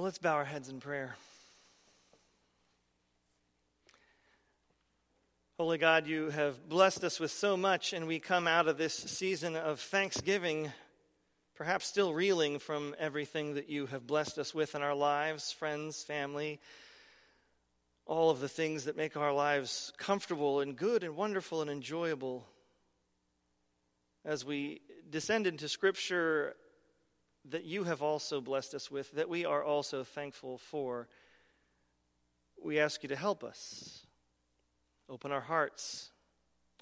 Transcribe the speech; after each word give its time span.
Well, 0.00 0.06
let's 0.06 0.16
bow 0.16 0.36
our 0.36 0.46
heads 0.46 0.70
in 0.70 0.80
prayer. 0.80 1.14
Holy 5.58 5.76
God, 5.76 6.06
you 6.06 6.30
have 6.30 6.70
blessed 6.70 7.04
us 7.04 7.20
with 7.20 7.30
so 7.30 7.54
much, 7.54 7.92
and 7.92 8.06
we 8.06 8.18
come 8.18 8.48
out 8.48 8.66
of 8.66 8.78
this 8.78 8.94
season 8.94 9.56
of 9.56 9.78
thanksgiving, 9.78 10.72
perhaps 11.54 11.84
still 11.84 12.14
reeling 12.14 12.58
from 12.58 12.94
everything 12.98 13.56
that 13.56 13.68
you 13.68 13.84
have 13.88 14.06
blessed 14.06 14.38
us 14.38 14.54
with 14.54 14.74
in 14.74 14.80
our 14.80 14.94
lives 14.94 15.52
friends, 15.52 16.02
family, 16.02 16.60
all 18.06 18.30
of 18.30 18.40
the 18.40 18.48
things 18.48 18.84
that 18.84 18.96
make 18.96 19.18
our 19.18 19.34
lives 19.34 19.92
comfortable 19.98 20.60
and 20.60 20.76
good 20.76 21.04
and 21.04 21.14
wonderful 21.14 21.60
and 21.60 21.70
enjoyable. 21.70 22.46
As 24.24 24.46
we 24.46 24.80
descend 25.10 25.46
into 25.46 25.68
Scripture 25.68 26.56
that 27.48 27.64
you 27.64 27.84
have 27.84 28.02
also 28.02 28.40
blessed 28.40 28.74
us 28.74 28.90
with, 28.90 29.10
that 29.12 29.28
we 29.28 29.44
are 29.44 29.64
also 29.64 30.04
thankful 30.04 30.58
for, 30.58 31.08
we 32.62 32.78
ask 32.78 33.02
you 33.02 33.08
to 33.08 33.16
help 33.16 33.42
us 33.42 34.06
Open 35.10 35.32
our 35.32 35.40
hearts, 35.40 36.12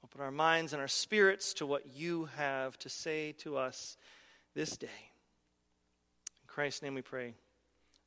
open 0.05 0.21
our 0.21 0.31
minds 0.31 0.75
and 0.75 0.83
our 0.83 0.89
spirits 0.89 1.55
to 1.55 1.65
what 1.65 1.97
you 1.97 2.29
have 2.37 2.79
to 2.81 2.91
say 2.91 3.33
to 3.39 3.57
us 3.57 3.97
this 4.55 4.77
day. 4.77 4.87
In 6.43 6.47
Christ's 6.47 6.83
name 6.83 6.93
we 6.93 7.01
pray. 7.01 7.33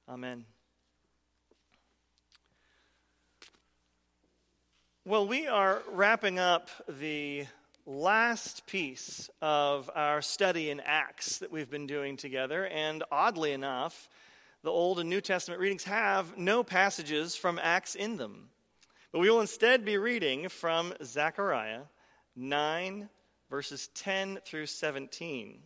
Amen. 0.08 0.46
Well, 5.04 5.28
we 5.28 5.48
are 5.48 5.82
wrapping 5.92 6.38
up 6.38 6.70
the 6.88 7.48
last 7.86 8.66
piece 8.68 9.30
of 9.42 9.90
our 9.96 10.22
study 10.22 10.70
in 10.70 10.80
Acts 10.80 11.40
that 11.40 11.52
we've 11.52 11.70
been 11.70 11.88
doing 11.88 12.18
together, 12.18 12.68
and 12.68 13.04
oddly 13.12 13.52
enough, 13.52 14.10
the 14.64 14.70
Old 14.70 15.00
and 15.00 15.10
New 15.10 15.22
Testament 15.22 15.60
readings 15.60 15.84
have 15.86 16.38
no 16.38 16.64
passages 16.64 17.36
from 17.36 17.60
Acts 17.62 17.96
in 17.96 18.18
them. 18.18 18.50
But 19.12 19.20
we 19.20 19.30
will 19.30 19.42
instead 19.42 19.84
be 19.84 19.98
reading 19.98 20.50
from 20.50 20.94
Zechariah 21.04 21.82
9, 22.36 23.10
verses 23.50 23.90
10 23.96 24.40
through 24.46 24.68
17. 24.68 25.60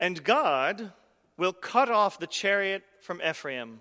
And 0.00 0.24
God 0.24 0.92
will 1.36 1.52
cut 1.52 1.90
off 1.90 2.18
the 2.18 2.26
chariot 2.26 2.82
from 3.00 3.20
Ephraim, 3.22 3.80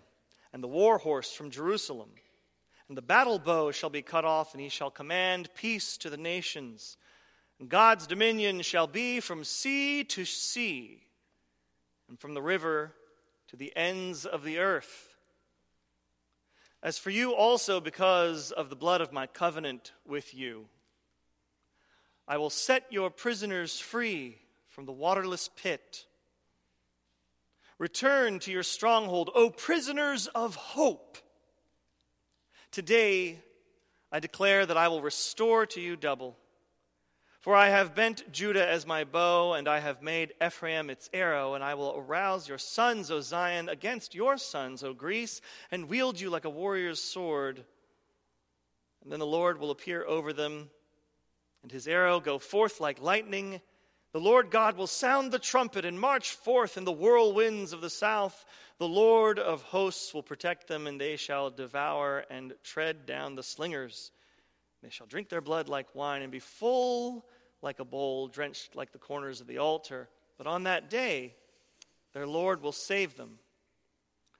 and 0.52 0.62
the 0.62 0.68
war 0.68 0.98
horse 0.98 1.32
from 1.32 1.50
Jerusalem. 1.50 2.10
And 2.90 2.98
the 2.98 3.04
battle 3.04 3.38
bow 3.38 3.72
shall 3.72 3.92
be 3.92 4.02
cut 4.02 4.26
off, 4.26 4.54
and 4.54 4.62
he 4.62 4.68
shall 4.68 4.90
command 4.90 5.50
peace 5.54 5.96
to 5.98 6.10
the 6.10 6.18
nations. 6.18 6.98
And 7.60 7.70
God's 7.70 8.08
dominion 8.08 8.64
shall 8.64 8.88
be 8.88 9.20
from 9.20 9.44
sea 9.44 10.04
to 10.06 10.26
sea, 10.26 11.04
and 12.10 12.20
from 12.20 12.34
the 12.34 12.42
river 12.42 12.96
to 13.50 13.56
the 13.56 13.72
ends 13.78 14.26
of 14.26 14.44
the 14.44 14.58
earth. 14.58 15.10
As 16.82 16.98
for 16.98 17.12
you 17.12 17.36
also, 17.36 17.80
because 17.80 18.52
of 18.52 18.72
the 18.72 18.76
blood 18.76 19.02
of 19.02 19.14
my 19.14 19.28
covenant 19.28 19.92
with 20.08 20.34
you, 20.34 20.66
I 22.28 22.38
will 22.38 22.50
set 22.50 22.86
your 22.90 23.12
prisoners 23.12 23.80
free 23.80 24.40
from 24.68 24.86
the 24.86 24.92
waterless 24.92 25.48
pit. 25.48 26.06
Return 27.78 28.40
to 28.40 28.52
your 28.52 28.64
stronghold, 28.64 29.30
O 29.36 29.52
prisoners 29.52 30.28
of 30.28 30.56
hope. 30.56 31.18
Today, 32.72 33.40
I 34.12 34.20
declare 34.20 34.66
that 34.66 34.78
I 34.78 34.88
will 34.88 35.02
restore 35.02 35.66
to 35.68 35.82
you 35.82 35.96
double 35.96 36.38
for 37.40 37.56
I 37.56 37.70
have 37.70 37.96
bent 37.96 38.30
Judah 38.34 38.68
as 38.68 38.86
my 38.86 39.06
bow, 39.06 39.54
and 39.54 39.68
I 39.68 39.80
have 39.80 40.02
made 40.02 40.34
Ephraim 40.46 40.90
its 40.90 41.10
arrow, 41.14 41.54
and 41.54 41.64
I 41.64 41.74
will 41.74 41.96
arouse 41.98 42.50
your 42.50 42.58
sons, 42.58 43.10
O 43.10 43.22
Zion, 43.22 43.70
against 43.70 44.14
your 44.14 44.38
sons, 44.38 44.84
O 44.84 44.94
Greece, 44.94 45.40
and 45.72 45.88
wield 45.88 46.20
you 46.20 46.30
like 46.30 46.44
a 46.44 46.50
warrior's 46.50 47.02
sword. 47.02 47.64
And 49.02 49.12
then 49.12 49.20
the 49.20 49.26
Lord 49.26 49.58
will 49.58 49.72
appear 49.72 50.06
over 50.06 50.34
them, 50.34 50.70
and 51.64 51.72
his 51.72 51.88
arrow 51.88 52.20
go 52.20 52.40
forth 52.40 52.82
like 52.82 53.02
lightning. 53.02 53.62
The 54.12 54.20
Lord 54.20 54.50
God 54.50 54.76
will 54.76 54.88
sound 54.88 55.32
the 55.32 55.40
trumpet 55.40 55.86
and 55.86 56.00
march 56.00 56.32
forth 56.32 56.78
in 56.78 56.84
the 56.84 56.92
whirlwinds 56.92 57.74
of 57.74 57.82
the 57.82 57.92
south. 57.92 58.44
The 58.80 58.88
Lord 58.88 59.38
of 59.38 59.62
hosts 59.62 60.14
will 60.14 60.24
protect 60.24 60.68
them, 60.68 60.88
and 60.88 61.00
they 61.00 61.16
shall 61.16 61.52
devour 61.52 62.26
and 62.30 62.54
tread 62.64 63.06
down 63.06 63.36
the 63.36 63.44
slingers. 63.44 64.12
They 64.82 64.90
shall 64.90 65.06
drink 65.06 65.30
their 65.30 65.42
blood 65.42 65.70
like 65.70 65.94
wine 65.94 66.24
and 66.24 66.32
be 66.32 66.40
full 66.40 67.26
like 67.62 67.80
a 67.80 67.86
bowl, 67.86 68.28
drenched 68.28 68.76
like 68.76 68.92
the 68.92 68.98
corners 68.98 69.42
of 69.42 69.48
the 69.48 69.60
altar. 69.60 70.10
But 70.38 70.48
on 70.48 70.64
that 70.64 70.90
day, 70.90 71.36
their 72.14 72.26
Lord 72.26 72.64
will 72.64 72.72
save 72.72 73.16
them, 73.16 73.38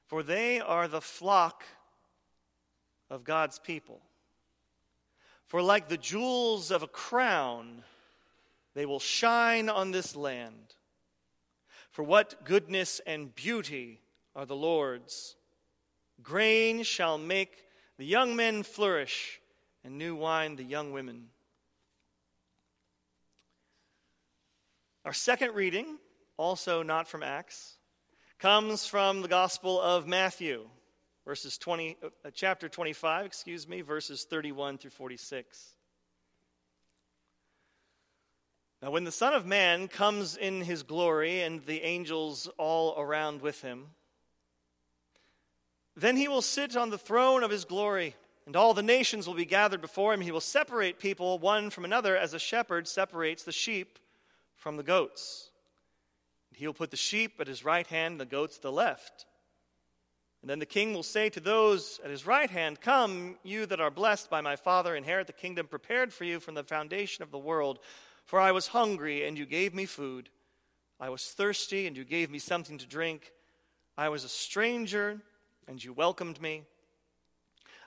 for 0.08 0.24
they 0.24 0.60
are 0.60 0.88
the 0.88 1.02
flock 1.02 1.64
of 3.10 3.24
God's 3.24 3.60
people. 3.60 4.02
For 5.46 5.62
like 5.62 5.90
the 5.90 5.98
jewels 5.98 6.72
of 6.72 6.82
a 6.82 6.88
crown, 6.88 7.84
they 8.74 8.86
will 8.86 9.00
shine 9.00 9.70
on 9.70 9.92
this 9.92 10.16
land. 10.16 10.76
For 11.92 12.04
what 12.04 12.46
goodness 12.46 13.02
and 13.06 13.34
beauty 13.34 14.02
are 14.36 14.46
the 14.46 14.56
Lord's! 14.56 15.36
Grain 16.22 16.84
shall 16.84 17.18
make 17.18 17.64
the 17.98 18.06
young 18.06 18.36
men 18.36 18.64
flourish 18.64 19.42
and 19.84 19.98
new 19.98 20.16
wine 20.16 20.56
the 20.56 20.64
young 20.64 20.92
women. 20.92 21.28
Our 25.06 25.14
second 25.14 25.56
reading, 25.56 25.98
also 26.38 26.84
not 26.84 27.08
from 27.08 27.24
Acts, 27.24 27.78
comes 28.38 28.86
from 28.86 29.22
the 29.22 29.28
Gospel 29.28 29.80
of 29.82 30.08
Matthew, 30.08 30.70
verses 31.26 31.58
20, 31.58 31.98
uh, 32.04 32.30
chapter 32.34 32.70
25, 32.70 33.26
excuse 33.26 33.68
me, 33.68 33.82
verses 33.82 34.26
31 34.30 34.78
through 34.78 34.92
46. 34.92 35.76
Now, 38.82 38.92
when 38.92 39.04
the 39.04 39.12
Son 39.12 39.34
of 39.34 39.46
Man 39.46 39.88
comes 39.88 40.38
in 40.38 40.62
his 40.62 40.84
glory 40.84 41.42
and 41.42 41.66
the 41.66 41.82
angels 41.82 42.50
all 42.58 42.96
around 42.98 43.42
with 43.42 43.62
him, 43.62 43.88
then 45.96 46.16
he 46.16 46.30
will 46.30 46.42
sit 46.42 46.78
on 46.78 46.90
the 46.90 46.98
throne 46.98 47.44
of 47.44 47.52
his 47.52 47.66
glory 47.66 48.16
and 48.50 48.56
all 48.56 48.74
the 48.74 48.82
nations 48.82 49.28
will 49.28 49.36
be 49.36 49.46
gathered 49.46 49.80
before 49.80 50.12
him. 50.12 50.22
He 50.22 50.32
will 50.32 50.42
separate 50.42 50.98
people 50.98 51.38
one 51.38 51.70
from 51.70 51.86
another 51.86 52.18
as 52.18 52.34
a 52.34 52.40
shepherd 52.40 52.88
separates 52.88 53.44
the 53.44 53.52
sheep 53.52 54.00
from 54.56 54.76
the 54.76 54.82
goats. 54.82 55.52
He 56.56 56.66
will 56.66 56.74
put 56.74 56.90
the 56.90 56.98
sheep 56.98 57.40
at 57.40 57.48
his 57.48 57.64
right 57.64 57.86
hand 57.86 58.14
and 58.14 58.22
the 58.22 58.26
goats 58.26 58.56
at 58.56 58.64
the 58.64 58.72
left. 58.72 59.28
And 60.42 60.50
then 60.50 60.60
the 60.60 60.66
king 60.66 60.94
will 60.94 61.04
say 61.04 61.30
to 61.30 61.40
those 61.40 62.00
at 62.04 62.10
his 62.10 62.26
right 62.26 62.50
hand, 62.50 62.82
Come, 62.82 63.36
you 63.44 63.66
that 63.68 63.80
are 63.80 63.92
blessed 63.92 64.30
by 64.30 64.42
my 64.42 64.56
Father, 64.56 64.96
inherit 64.96 65.28
the 65.28 65.34
kingdom 65.34 65.68
prepared 65.68 66.12
for 66.12 66.24
you 66.24 66.40
from 66.40 66.56
the 66.56 66.64
foundation 66.64 67.22
of 67.22 67.30
the 67.30 67.38
world. 67.38 67.78
For 68.30 68.40
I 68.40 68.52
was 68.52 68.68
hungry, 68.68 69.26
and 69.26 69.40
you 69.40 69.48
gave 69.48 69.74
me 69.74 69.88
food. 69.88 70.30
I 71.00 71.10
was 71.10 71.32
thirsty, 71.32 71.88
and 71.88 71.98
you 71.98 72.04
gave 72.04 72.30
me 72.30 72.38
something 72.38 72.78
to 72.78 72.86
drink. 72.86 73.32
I 73.98 74.10
was 74.10 74.24
a 74.24 74.30
stranger, 74.30 75.20
and 75.68 75.84
you 75.84 75.94
welcomed 75.94 76.40
me. 76.40 76.62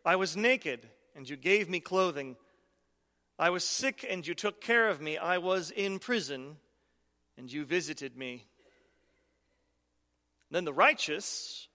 I 0.04 0.16
was 0.16 0.36
naked, 0.36 0.88
and 1.14 1.30
you 1.30 1.36
gave 1.36 1.70
me 1.70 1.78
clothing. 1.78 2.34
I 3.38 3.50
was 3.50 3.62
sick, 3.62 4.04
and 4.10 4.26
you 4.26 4.34
took 4.34 4.60
care 4.60 4.88
of 4.88 5.00
me. 5.00 5.16
I 5.16 5.38
was 5.38 5.70
in 5.70 6.00
prison, 6.00 6.56
and 7.38 7.52
you 7.52 7.64
visited 7.64 8.16
me. 8.16 8.46
Then 10.50 10.64
the 10.64 10.74
righteous 10.74 11.68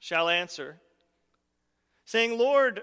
shall 0.00 0.28
answer, 0.28 0.80
saying, 2.04 2.36
Lord, 2.36 2.82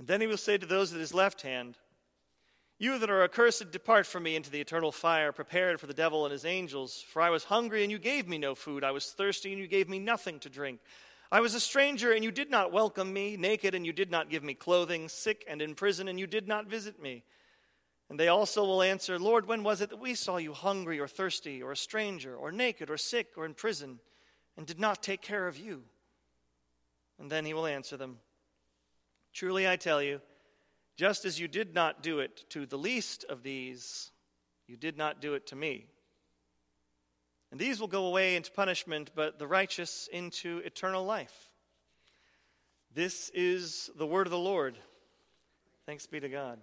And 0.00 0.08
then 0.08 0.22
he 0.22 0.26
will 0.26 0.38
say 0.38 0.56
to 0.56 0.64
those 0.64 0.94
at 0.94 0.98
his 0.98 1.12
left 1.12 1.42
hand, 1.42 1.76
You 2.78 2.98
that 2.98 3.10
are 3.10 3.22
accursed, 3.22 3.70
depart 3.70 4.06
from 4.06 4.22
me 4.22 4.34
into 4.34 4.48
the 4.48 4.58
eternal 4.58 4.92
fire, 4.92 5.30
prepared 5.30 5.78
for 5.78 5.86
the 5.86 5.92
devil 5.92 6.24
and 6.24 6.32
his 6.32 6.46
angels. 6.46 7.04
For 7.06 7.20
I 7.20 7.28
was 7.28 7.44
hungry, 7.44 7.82
and 7.82 7.92
you 7.92 7.98
gave 7.98 8.26
me 8.26 8.38
no 8.38 8.54
food. 8.54 8.82
I 8.82 8.92
was 8.92 9.10
thirsty, 9.10 9.52
and 9.52 9.60
you 9.60 9.66
gave 9.66 9.90
me 9.90 9.98
nothing 9.98 10.40
to 10.40 10.48
drink. 10.48 10.80
I 11.30 11.42
was 11.42 11.54
a 11.54 11.60
stranger, 11.60 12.12
and 12.12 12.24
you 12.24 12.30
did 12.30 12.50
not 12.50 12.72
welcome 12.72 13.12
me, 13.12 13.36
naked, 13.36 13.74
and 13.74 13.84
you 13.84 13.92
did 13.92 14.10
not 14.10 14.30
give 14.30 14.42
me 14.42 14.54
clothing, 14.54 15.10
sick 15.10 15.44
and 15.46 15.60
in 15.60 15.74
prison, 15.74 16.08
and 16.08 16.18
you 16.18 16.26
did 16.26 16.48
not 16.48 16.66
visit 16.66 17.02
me. 17.02 17.22
And 18.08 18.18
they 18.18 18.28
also 18.28 18.64
will 18.64 18.80
answer, 18.80 19.18
Lord, 19.18 19.46
when 19.46 19.62
was 19.62 19.82
it 19.82 19.90
that 19.90 20.00
we 20.00 20.14
saw 20.14 20.38
you 20.38 20.54
hungry 20.54 20.98
or 20.98 21.08
thirsty 21.08 21.62
or 21.62 21.72
a 21.72 21.76
stranger 21.76 22.34
or 22.34 22.52
naked 22.52 22.88
or 22.88 22.96
sick 22.96 23.32
or 23.36 23.44
in 23.44 23.52
prison 23.52 24.00
and 24.56 24.66
did 24.66 24.80
not 24.80 25.02
take 25.02 25.20
care 25.20 25.46
of 25.46 25.58
you? 25.58 25.82
And 27.18 27.30
then 27.30 27.44
he 27.44 27.52
will 27.52 27.66
answer 27.66 27.98
them, 27.98 28.20
Truly 29.32 29.68
I 29.68 29.76
tell 29.76 30.02
you, 30.02 30.20
just 30.96 31.24
as 31.24 31.40
you 31.40 31.48
did 31.48 31.74
not 31.74 32.02
do 32.02 32.18
it 32.18 32.44
to 32.50 32.66
the 32.66 32.76
least 32.76 33.24
of 33.28 33.42
these, 33.42 34.10
you 34.66 34.76
did 34.76 34.98
not 34.98 35.20
do 35.20 35.34
it 35.34 35.46
to 35.48 35.56
me. 35.56 35.86
And 37.50 37.58
these 37.58 37.80
will 37.80 37.88
go 37.88 38.06
away 38.06 38.36
into 38.36 38.52
punishment, 38.52 39.10
but 39.14 39.38
the 39.38 39.46
righteous 39.46 40.08
into 40.12 40.58
eternal 40.58 41.04
life. 41.04 41.48
This 42.94 43.30
is 43.34 43.90
the 43.96 44.06
word 44.06 44.26
of 44.26 44.30
the 44.30 44.38
Lord. 44.38 44.78
Thanks 45.86 46.06
be 46.06 46.20
to 46.20 46.28
God. 46.28 46.58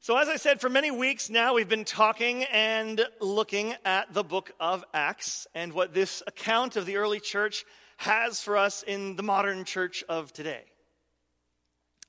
So, 0.00 0.16
as 0.16 0.28
I 0.28 0.36
said, 0.36 0.60
for 0.60 0.68
many 0.68 0.92
weeks 0.92 1.30
now, 1.30 1.54
we've 1.54 1.68
been 1.68 1.84
talking 1.84 2.44
and 2.44 3.04
looking 3.20 3.74
at 3.84 4.14
the 4.14 4.22
book 4.22 4.52
of 4.60 4.84
Acts 4.94 5.48
and 5.52 5.72
what 5.72 5.94
this 5.94 6.22
account 6.28 6.76
of 6.76 6.86
the 6.86 6.96
early 6.96 7.18
church 7.18 7.64
has 7.96 8.40
for 8.40 8.56
us 8.56 8.82
in 8.82 9.16
the 9.16 9.22
modern 9.22 9.64
church 9.64 10.04
of 10.08 10.32
today. 10.32 10.64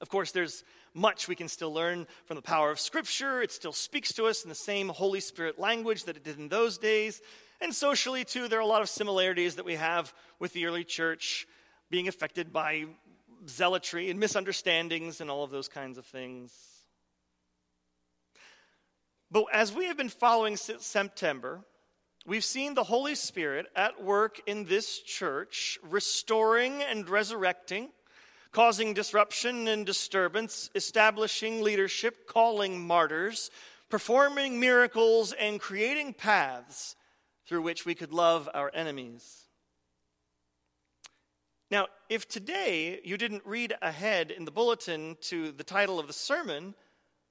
Of 0.02 0.10
course, 0.10 0.32
there's 0.32 0.64
much 0.94 1.28
we 1.28 1.36
can 1.36 1.48
still 1.48 1.74
learn 1.74 2.08
from 2.26 2.36
the 2.36 2.42
power 2.42 2.72
of 2.72 2.80
Scripture. 2.80 3.42
It 3.42 3.52
still 3.52 3.74
speaks 3.74 4.14
to 4.14 4.26
us 4.26 4.44
in 4.44 4.50
the 4.50 4.56
same 4.56 4.90
Holy 4.90 5.20
Spirit 5.20 5.60
language 5.60 6.04
that 6.06 6.18
it 6.18 6.24
did 6.24 6.38
in 6.38 6.50
those 6.50 6.78
days. 6.78 7.22
And 7.62 7.74
socially, 7.74 8.24
too, 8.24 8.48
there 8.48 8.60
are 8.60 8.64
a 8.64 8.68
lot 8.68 8.82
of 8.82 8.90
similarities 8.90 9.56
that 9.56 9.66
we 9.66 9.76
have 9.76 10.14
with 10.40 10.54
the 10.54 10.66
early 10.66 10.84
church 10.84 11.48
being 11.90 12.08
affected 12.08 12.52
by 12.52 12.86
zealotry 13.48 14.10
and 14.10 14.20
misunderstandings 14.20 15.22
and 15.22 15.30
all 15.30 15.44
of 15.44 15.52
those 15.52 15.68
kinds 15.68 15.98
of 15.98 16.06
things. 16.06 16.54
But 19.32 19.46
as 19.52 19.74
we 19.74 19.86
have 19.86 19.98
been 19.98 20.10
following 20.10 20.58
September, 20.58 21.62
we've 22.28 22.44
seen 22.44 22.76
the 22.76 22.84
Holy 22.84 23.16
Spirit 23.16 23.66
at 23.76 24.04
work 24.04 24.42
in 24.46 24.66
this 24.66 25.00
church, 25.00 25.80
restoring 25.82 26.84
and 26.84 27.10
resurrecting, 27.10 27.90
causing 28.52 28.94
disruption 28.94 29.68
and 29.68 29.86
disturbance, 29.86 30.70
establishing 30.76 31.64
leadership, 31.64 32.28
calling 32.28 32.86
martyrs, 32.86 33.50
performing 33.90 34.60
miracles, 34.60 35.32
and 35.32 35.60
creating 35.60 36.14
paths 36.14 36.96
through 37.48 37.62
which 37.62 37.86
we 37.86 37.96
could 37.96 38.12
love 38.12 38.50
our 38.54 38.70
enemies. 38.74 39.46
Now, 41.72 41.88
if 42.10 42.28
today 42.28 43.00
you 43.04 43.18
didn't 43.18 43.46
read 43.46 43.74
ahead 43.82 44.32
in 44.32 44.46
the 44.46 44.52
bulletin 44.52 45.18
to 45.22 45.52
the 45.52 45.64
title 45.64 46.00
of 46.00 46.08
the 46.08 46.14
sermon, 46.14 46.76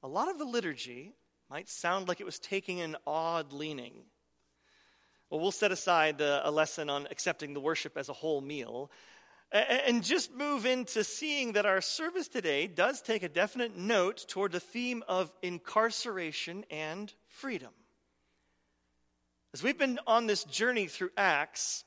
a 0.03 0.09
lot 0.09 0.31
of 0.31 0.39
the 0.39 0.45
liturgy 0.45 1.13
might 1.51 1.69
sound 1.69 2.09
like 2.09 2.21
it 2.21 2.27
was 2.27 2.39
taking 2.39 2.81
an 2.81 2.97
odd 3.07 3.53
leaning. 3.53 4.05
Well, 5.37 5.43
we'll 5.43 5.53
set 5.53 5.71
aside 5.71 6.23
a 6.23 6.51
lesson 6.51 6.89
on 6.89 7.09
accepting 7.11 7.53
the 7.53 7.61
worship 7.61 7.99
as 7.99 8.09
a 8.09 8.15
whole 8.15 8.41
meal 8.41 8.91
and 9.53 10.03
just 10.03 10.33
move 10.33 10.65
into 10.65 11.05
seeing 11.05 11.53
that 11.53 11.67
our 11.67 11.83
service 11.83 12.27
today 12.27 12.67
does 12.67 13.03
take 13.03 13.23
a 13.23 13.29
definite 13.29 13.77
note 13.77 14.25
toward 14.29 14.53
the 14.53 14.61
theme 14.61 15.05
of 15.07 15.31
incarceration 15.43 16.65
and 16.71 17.13
freedom. 17.29 17.69
As 19.53 19.63
we've 19.63 19.77
been 19.77 19.99
on 20.07 20.27
this 20.27 20.43
journey 20.45 20.87
through 20.87 21.11
Acts, 21.19 21.85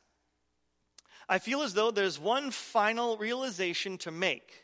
I 1.27 1.39
feel 1.39 1.63
as 1.63 1.73
though 1.73 1.89
there's 1.89 2.19
one 2.19 2.51
final 2.51 3.17
realization 3.17 3.97
to 3.99 4.11
make 4.11 4.63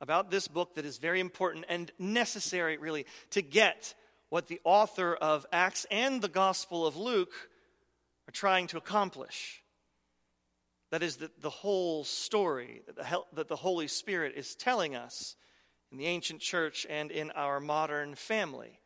about 0.00 0.30
this 0.30 0.48
book 0.48 0.76
that 0.76 0.86
is 0.86 0.96
very 0.96 1.20
important 1.20 1.66
and 1.68 1.92
necessary, 1.98 2.78
really, 2.78 3.04
to 3.32 3.42
get 3.42 3.94
what 4.30 4.46
the 4.46 4.62
author 4.64 5.14
of 5.14 5.44
Acts 5.52 5.84
and 5.90 6.22
the 6.22 6.28
Gospel 6.28 6.86
of 6.86 6.96
Luke 6.96 7.34
are 8.28 8.32
trying 8.32 8.66
to 8.68 8.76
accomplish. 8.76 9.62
That 10.90 11.02
is, 11.02 11.16
that 11.16 11.40
the 11.40 11.50
whole 11.50 12.04
story 12.04 12.82
that 12.86 12.96
the, 12.96 13.22
that 13.34 13.48
the 13.48 13.56
Holy 13.56 13.88
Spirit 13.88 14.34
is 14.36 14.54
telling 14.54 14.94
us 14.94 15.36
in 15.90 15.98
the 15.98 16.06
ancient 16.06 16.40
church 16.40 16.86
and 16.88 17.10
in 17.10 17.30
our 17.32 17.60
modern 17.60 18.14
family. 18.14 18.80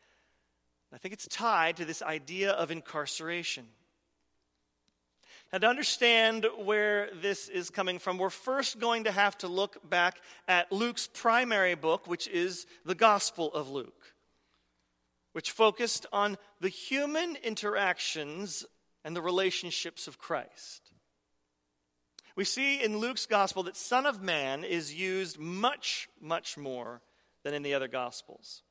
I 0.92 0.98
think 0.98 1.12
it's 1.12 1.28
tied 1.28 1.76
to 1.76 1.84
this 1.84 2.00
idea 2.00 2.52
of 2.52 2.70
incarceration. 2.70 3.66
Now, 5.52 5.58
to 5.58 5.66
understand 5.66 6.46
where 6.58 7.08
this 7.22 7.48
is 7.48 7.70
coming 7.70 7.98
from, 7.98 8.18
we're 8.18 8.28
first 8.28 8.78
going 8.78 9.04
to 9.04 9.12
have 9.12 9.36
to 9.38 9.48
look 9.48 9.88
back 9.88 10.20
at 10.46 10.70
Luke's 10.70 11.06
primary 11.06 11.74
book, 11.74 12.06
which 12.06 12.28
is 12.28 12.66
the 12.84 12.94
Gospel 12.94 13.52
of 13.54 13.70
Luke, 13.70 14.14
which 15.32 15.50
focused 15.50 16.04
on 16.12 16.36
the 16.60 16.68
human 16.68 17.36
interactions 17.36 18.66
and 19.04 19.14
the 19.14 19.22
relationships 19.22 20.06
of 20.06 20.18
Christ. 20.18 20.92
We 22.36 22.44
see 22.44 22.82
in 22.82 22.98
Luke's 22.98 23.26
Gospel 23.26 23.64
that 23.64 23.76
Son 23.76 24.06
of 24.06 24.22
Man 24.22 24.62
is 24.62 24.94
used 24.94 25.38
much, 25.38 26.08
much 26.20 26.56
more 26.56 27.00
than 27.42 27.52
in 27.52 27.62
the 27.62 27.74
other 27.74 27.88
Gospels. 27.88 28.62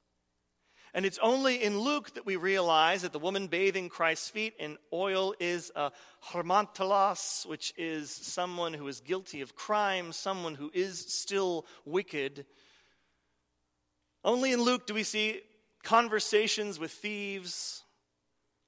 And 0.93 1.05
it's 1.05 1.19
only 1.21 1.61
in 1.61 1.79
Luke 1.79 2.13
that 2.13 2.25
we 2.25 2.37
realize 2.37 3.01
that 3.01 3.11
the 3.11 3.19
woman 3.19 3.47
bathing 3.47 3.89
Christ's 3.89 4.29
feet 4.29 4.53
in 4.57 4.77
oil 4.93 5.35
is 5.39 5.71
a 5.75 5.91
hamartolos, 6.31 7.45
which 7.45 7.73
is 7.77 8.09
someone 8.09 8.73
who 8.73 8.87
is 8.87 9.01
guilty 9.01 9.41
of 9.41 9.55
crime, 9.55 10.13
someone 10.13 10.55
who 10.55 10.71
is 10.73 10.99
still 10.99 11.65
wicked. 11.85 12.45
Only 14.23 14.53
in 14.53 14.61
Luke 14.61 14.87
do 14.87 14.93
we 14.93 15.03
see 15.03 15.41
conversations 15.83 16.79
with 16.79 16.91
thieves 16.91 17.83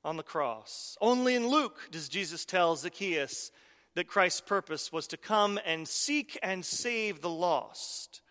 on 0.03 0.17
the 0.17 0.23
cross. 0.23 0.97
Only 1.01 1.35
in 1.35 1.47
Luke 1.47 1.89
does 1.91 2.09
Jesus 2.09 2.45
tell 2.45 2.75
Zacchaeus 2.75 3.51
that 3.95 4.07
Christ's 4.07 4.41
purpose 4.41 4.91
was 4.91 5.07
to 5.07 5.17
come 5.17 5.59
and 5.65 5.87
seek 5.87 6.37
and 6.41 6.63
save 6.63 7.21
the 7.21 7.29
lost. 7.29 8.21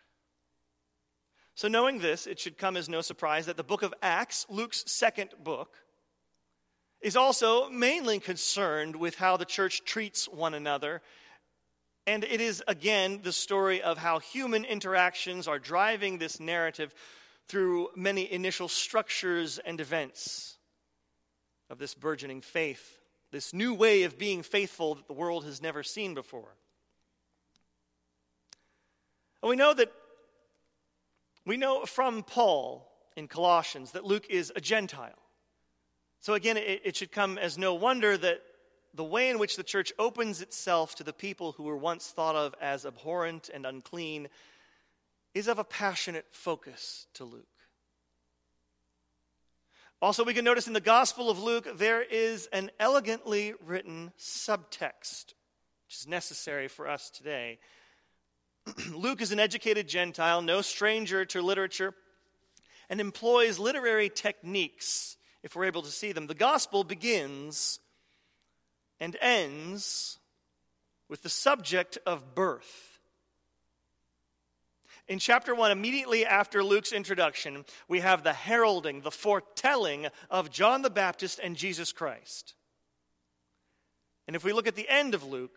So, 1.54 1.68
knowing 1.68 1.98
this, 1.98 2.26
it 2.26 2.38
should 2.38 2.56
come 2.56 2.76
as 2.76 2.88
no 2.88 3.00
surprise 3.00 3.46
that 3.46 3.56
the 3.56 3.64
book 3.64 3.82
of 3.82 3.92
Acts, 4.00 4.46
Luke's 4.48 4.84
second 4.86 5.30
book, 5.42 5.74
is 7.00 7.16
also 7.16 7.68
mainly 7.68 8.20
concerned 8.20 8.96
with 8.96 9.16
how 9.16 9.36
the 9.36 9.44
church 9.44 9.84
treats 9.84 10.28
one 10.28 10.54
another. 10.54 11.02
And 12.06 12.24
it 12.24 12.40
is, 12.40 12.62
again, 12.66 13.20
the 13.22 13.32
story 13.32 13.82
of 13.82 13.98
how 13.98 14.20
human 14.20 14.64
interactions 14.64 15.46
are 15.46 15.58
driving 15.58 16.18
this 16.18 16.40
narrative 16.40 16.94
through 17.48 17.88
many 17.96 18.30
initial 18.30 18.68
structures 18.68 19.58
and 19.58 19.80
events 19.80 20.57
of 21.70 21.78
this 21.78 21.94
burgeoning 21.94 22.40
faith, 22.40 23.00
this 23.30 23.52
new 23.52 23.74
way 23.74 24.04
of 24.04 24.18
being 24.18 24.42
faithful 24.42 24.94
that 24.94 25.06
the 25.06 25.12
world 25.12 25.44
has 25.44 25.60
never 25.60 25.82
seen 25.82 26.14
before. 26.14 26.54
And 29.42 29.50
we 29.50 29.56
know 29.56 29.74
that 29.74 29.92
we 31.44 31.56
know 31.56 31.86
from 31.86 32.22
Paul 32.22 32.90
in 33.16 33.28
Colossians 33.28 33.92
that 33.92 34.04
Luke 34.04 34.26
is 34.28 34.52
a 34.54 34.60
Gentile. 34.60 35.18
So 36.20 36.34
again, 36.34 36.56
it, 36.56 36.82
it, 36.84 36.96
should 36.96 37.12
come 37.12 37.38
as 37.38 37.56
no 37.56 37.74
wonder 37.74 38.16
that 38.16 38.42
the 38.92 39.04
way 39.04 39.30
in 39.30 39.38
which 39.38 39.56
the 39.56 39.62
church 39.62 39.92
opens 39.98 40.42
itself 40.42 40.94
to 40.96 41.04
the 41.04 41.12
people 41.12 41.52
who 41.52 41.62
were 41.62 41.76
once 41.76 42.08
thought 42.08 42.36
of 42.36 42.54
as 42.60 42.84
abhorrent 42.84 43.48
and 43.52 43.64
unclean 43.64 44.28
is 45.34 45.48
of 45.48 45.58
a 45.58 45.64
passionate 45.64 46.26
focus 46.30 47.06
to 47.14 47.24
Luke. 47.24 47.46
Also, 50.00 50.22
we 50.22 50.32
can 50.32 50.44
notice 50.44 50.68
in 50.68 50.74
the 50.74 50.80
Gospel 50.80 51.28
of 51.28 51.42
Luke, 51.42 51.76
there 51.76 52.02
is 52.02 52.48
an 52.52 52.70
elegantly 52.78 53.54
written 53.66 54.12
subtext, 54.16 55.34
which 55.86 55.96
is 55.98 56.06
necessary 56.06 56.68
for 56.68 56.86
us 56.86 57.10
today. 57.10 57.58
Luke 58.92 59.20
is 59.20 59.32
an 59.32 59.40
educated 59.40 59.88
Gentile, 59.88 60.40
no 60.40 60.62
stranger 60.62 61.24
to 61.24 61.42
literature, 61.42 61.94
and 62.88 63.00
employs 63.00 63.58
literary 63.58 64.08
techniques, 64.08 65.16
if 65.42 65.56
we're 65.56 65.64
able 65.64 65.82
to 65.82 65.90
see 65.90 66.12
them. 66.12 66.28
The 66.28 66.34
gospel 66.34 66.84
begins 66.84 67.80
and 69.00 69.16
ends 69.20 70.18
with 71.08 71.22
the 71.22 71.28
subject 71.28 71.98
of 72.06 72.36
birth. 72.36 72.87
In 75.08 75.18
chapter 75.18 75.54
1, 75.54 75.70
immediately 75.70 76.26
after 76.26 76.62
Luke's 76.62 76.92
introduction, 76.92 77.64
we 77.88 78.00
have 78.00 78.22
the 78.22 78.34
heralding, 78.34 79.00
the 79.00 79.10
foretelling 79.10 80.08
of 80.28 80.50
John 80.50 80.82
the 80.82 80.90
Baptist 80.90 81.40
and 81.42 81.56
Jesus 81.56 81.92
Christ. 81.92 82.54
And 84.26 84.36
if 84.36 84.44
we 84.44 84.52
look 84.52 84.66
at 84.66 84.76
the 84.76 84.88
end 84.88 85.14
of 85.14 85.24
Luke, 85.24 85.56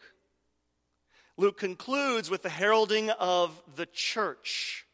Luke 1.36 1.58
concludes 1.58 2.30
with 2.30 2.44
the 2.44 2.50
heralding 2.50 3.10
of 3.10 3.62
the 3.76 3.88
church 3.88 4.86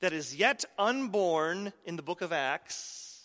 that 0.00 0.12
is 0.12 0.36
yet 0.36 0.64
unborn 0.78 1.72
in 1.84 1.96
the 1.96 2.02
book 2.02 2.20
of 2.20 2.32
Acts 2.32 3.24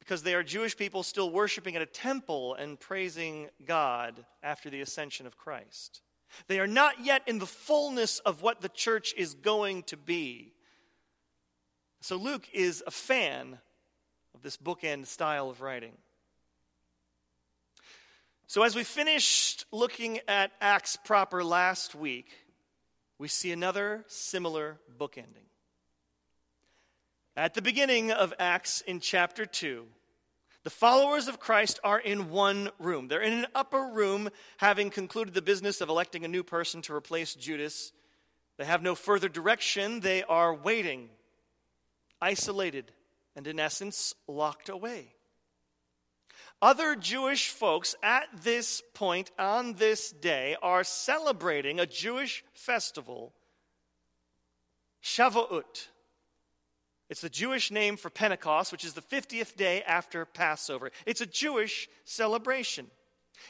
because 0.00 0.24
they 0.24 0.34
are 0.34 0.42
Jewish 0.42 0.76
people 0.76 1.04
still 1.04 1.30
worshiping 1.30 1.76
at 1.76 1.82
a 1.82 1.86
temple 1.86 2.54
and 2.54 2.80
praising 2.80 3.48
God 3.64 4.24
after 4.42 4.68
the 4.68 4.80
ascension 4.80 5.26
of 5.28 5.36
Christ. 5.36 6.02
They 6.48 6.60
are 6.60 6.66
not 6.66 7.04
yet 7.04 7.22
in 7.26 7.38
the 7.38 7.46
fullness 7.46 8.18
of 8.20 8.42
what 8.42 8.60
the 8.60 8.68
church 8.68 9.14
is 9.16 9.34
going 9.34 9.84
to 9.84 9.96
be. 9.96 10.52
So 12.00 12.16
Luke 12.16 12.48
is 12.52 12.82
a 12.86 12.90
fan 12.90 13.58
of 14.34 14.42
this 14.42 14.56
bookend 14.56 15.06
style 15.06 15.50
of 15.50 15.60
writing. 15.60 15.92
So, 18.52 18.64
as 18.64 18.76
we 18.76 18.84
finished 18.84 19.64
looking 19.72 20.20
at 20.28 20.52
Acts 20.60 20.96
proper 20.96 21.42
last 21.42 21.94
week, 21.94 22.26
we 23.18 23.26
see 23.26 23.50
another 23.50 24.04
similar 24.08 24.78
bookending. 25.00 25.48
At 27.34 27.54
the 27.54 27.62
beginning 27.62 28.10
of 28.12 28.34
Acts 28.38 28.82
in 28.82 29.00
chapter 29.00 29.46
2, 29.46 29.86
the 30.64 30.70
followers 30.70 31.26
of 31.26 31.40
Christ 31.40 31.80
are 31.82 31.98
in 31.98 32.30
one 32.30 32.70
room. 32.78 33.08
They're 33.08 33.20
in 33.20 33.32
an 33.32 33.46
upper 33.54 33.82
room, 33.92 34.30
having 34.58 34.90
concluded 34.90 35.34
the 35.34 35.42
business 35.42 35.80
of 35.80 35.88
electing 35.88 36.24
a 36.24 36.28
new 36.28 36.42
person 36.42 36.82
to 36.82 36.94
replace 36.94 37.34
Judas. 37.34 37.92
They 38.58 38.64
have 38.64 38.82
no 38.82 38.94
further 38.94 39.28
direction. 39.28 40.00
They 40.00 40.22
are 40.22 40.54
waiting, 40.54 41.08
isolated, 42.20 42.92
and 43.34 43.46
in 43.46 43.58
essence, 43.58 44.14
locked 44.28 44.68
away. 44.68 45.14
Other 46.60 46.94
Jewish 46.94 47.48
folks 47.48 47.96
at 48.04 48.28
this 48.44 48.82
point 48.94 49.32
on 49.36 49.74
this 49.74 50.12
day 50.12 50.56
are 50.62 50.84
celebrating 50.84 51.80
a 51.80 51.86
Jewish 51.86 52.44
festival, 52.54 53.32
Shavuot. 55.02 55.88
It's 57.12 57.20
the 57.20 57.28
Jewish 57.28 57.70
name 57.70 57.98
for 57.98 58.08
Pentecost, 58.08 58.72
which 58.72 58.86
is 58.86 58.94
the 58.94 59.02
50th 59.02 59.54
day 59.54 59.82
after 59.82 60.24
Passover. 60.24 60.90
It's 61.04 61.20
a 61.20 61.26
Jewish 61.26 61.86
celebration. 62.06 62.86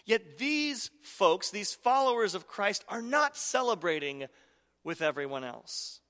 Yet 0.04 0.36
these 0.36 0.90
folks, 1.04 1.50
these 1.50 1.72
followers 1.72 2.34
of 2.34 2.48
Christ, 2.48 2.84
are 2.88 3.00
not 3.00 3.36
celebrating 3.36 4.26
with 4.82 5.00
everyone 5.00 5.44
else. 5.44 6.00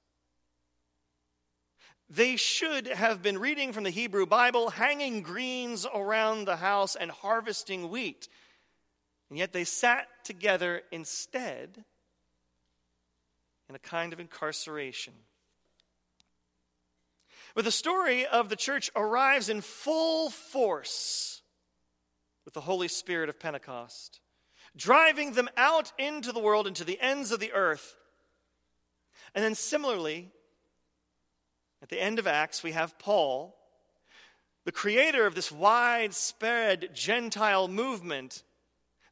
They 2.09 2.37
should 2.37 2.87
have 2.87 3.23
been 3.23 3.37
reading 3.37 3.75
from 3.75 3.85
the 3.85 3.91
Hebrew 3.91 4.25
Bible, 4.25 4.71
hanging 4.71 5.21
greens 5.21 5.87
around 5.95 6.47
the 6.47 6.57
house, 6.57 6.97
and 6.97 7.11
harvesting 7.11 7.91
wheat. 7.91 8.29
And 9.29 9.39
yet 9.39 9.53
they 9.53 9.65
sat 9.65 10.07
together 10.25 10.85
instead 10.91 11.85
in 13.69 13.75
a 13.75 13.79
kind 13.79 14.15
of 14.15 14.21
incarceration. 14.21 15.13
But 17.55 17.65
the 17.65 17.71
story 17.71 18.27
of 18.27 18.49
the 18.49 18.57
church 18.57 18.91
arrives 18.97 19.49
in 19.49 19.61
full 19.61 20.31
force 20.31 21.43
with 22.45 22.55
the 22.55 22.63
Holy 22.63 22.89
Spirit 22.89 23.29
of 23.29 23.39
Pentecost, 23.39 24.21
driving 24.77 25.33
them 25.33 25.49
out 25.57 25.93
into 25.99 26.33
the 26.33 26.41
world, 26.41 26.67
into 26.67 26.85
the 26.85 27.01
ends 27.01 27.31
of 27.31 27.41
the 27.41 27.53
earth. 27.53 27.97
And 29.35 29.45
then, 29.45 29.55
similarly, 29.55 30.31
at 31.83 31.89
the 31.89 32.01
end 32.01 32.19
of 32.19 32.27
Acts, 32.27 32.63
we 32.63 32.73
have 32.73 32.99
Paul, 32.99 33.57
the 34.65 34.73
creator 34.73 35.27
of 35.27 35.35
this 35.35 35.53
widespread 35.53 36.91
Gentile 36.95 37.69
movement 37.69 38.43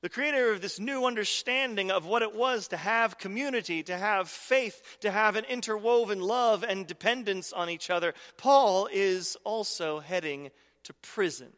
the 0.03 0.09
creator 0.09 0.53
of 0.53 0.63
this 0.63 0.81
new 0.81 1.05
understanding 1.05 1.91
of 1.91 2.07
what 2.07 2.23
it 2.23 2.35
was 2.35 2.69
to 2.69 2.77
have 2.77 3.19
community, 3.19 3.83
to 3.83 3.97
have 3.97 4.29
faith, 4.29 4.99
to 5.01 5.11
have 5.11 5.37
an 5.37 5.45
interwoven 5.45 6.21
love 6.21 6.63
and 6.63 6.87
dependence 6.87 7.53
on 7.53 7.69
each 7.69 7.91
other, 7.91 8.15
Paul 8.39 8.89
is 8.91 9.37
also 9.45 10.01
heading 10.01 10.51
to 10.85 10.95
prison. 10.95 11.49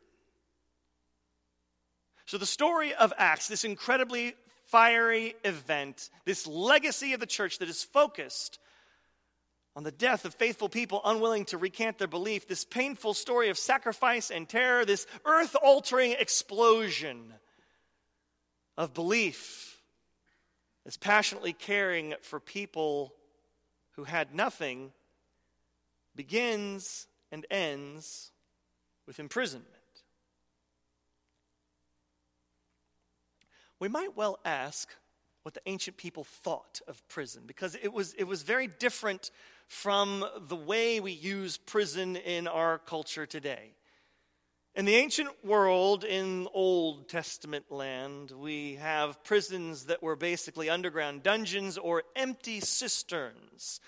So, 2.26 2.38
the 2.38 2.46
story 2.46 2.94
of 2.94 3.12
Acts, 3.16 3.46
this 3.46 3.64
incredibly 3.64 4.34
fiery 4.66 5.34
event, 5.44 6.10
this 6.24 6.46
legacy 6.46 7.12
of 7.12 7.20
the 7.20 7.26
church 7.26 7.58
that 7.58 7.68
is 7.68 7.84
focused 7.84 8.58
on 9.76 9.84
the 9.84 9.92
death 9.92 10.24
of 10.24 10.34
faithful 10.34 10.68
people 10.68 11.00
unwilling 11.04 11.44
to 11.46 11.58
recant 11.58 11.98
their 11.98 12.08
belief, 12.08 12.48
this 12.48 12.64
painful 12.64 13.14
story 13.14 13.50
of 13.50 13.58
sacrifice 13.58 14.30
and 14.30 14.48
terror, 14.48 14.84
this 14.84 15.06
earth 15.24 15.54
altering 15.62 16.12
explosion 16.18 17.34
of 18.82 18.92
belief, 18.92 19.80
as 20.84 20.96
passionately 20.96 21.52
caring 21.52 22.14
for 22.20 22.40
people 22.40 23.14
who 23.92 24.02
had 24.02 24.34
nothing, 24.34 24.90
begins 26.16 27.06
and 27.30 27.46
ends 27.48 28.32
with 29.06 29.20
imprisonment. 29.20 29.68
We 33.78 33.86
might 33.86 34.16
well 34.16 34.40
ask 34.44 34.92
what 35.44 35.54
the 35.54 35.62
ancient 35.66 35.96
people 35.96 36.24
thought 36.24 36.80
of 36.88 37.06
prison 37.06 37.44
because 37.46 37.76
it 37.80 37.92
was, 37.92 38.14
it 38.14 38.24
was 38.24 38.42
very 38.42 38.66
different 38.66 39.30
from 39.68 40.24
the 40.48 40.56
way 40.56 40.98
we 40.98 41.12
use 41.12 41.56
prison 41.56 42.16
in 42.16 42.48
our 42.48 42.78
culture 42.78 43.26
today. 43.26 43.74
In 44.74 44.86
the 44.86 44.94
ancient 44.94 45.28
world, 45.44 46.02
in 46.02 46.48
Old 46.54 47.06
Testament 47.06 47.70
land, 47.70 48.30
we 48.30 48.76
have 48.76 49.22
prisons 49.22 49.84
that 49.84 50.02
were 50.02 50.16
basically 50.16 50.70
underground 50.70 51.22
dungeons 51.22 51.76
or 51.76 52.04
empty 52.16 52.58
cisterns, 52.58 53.80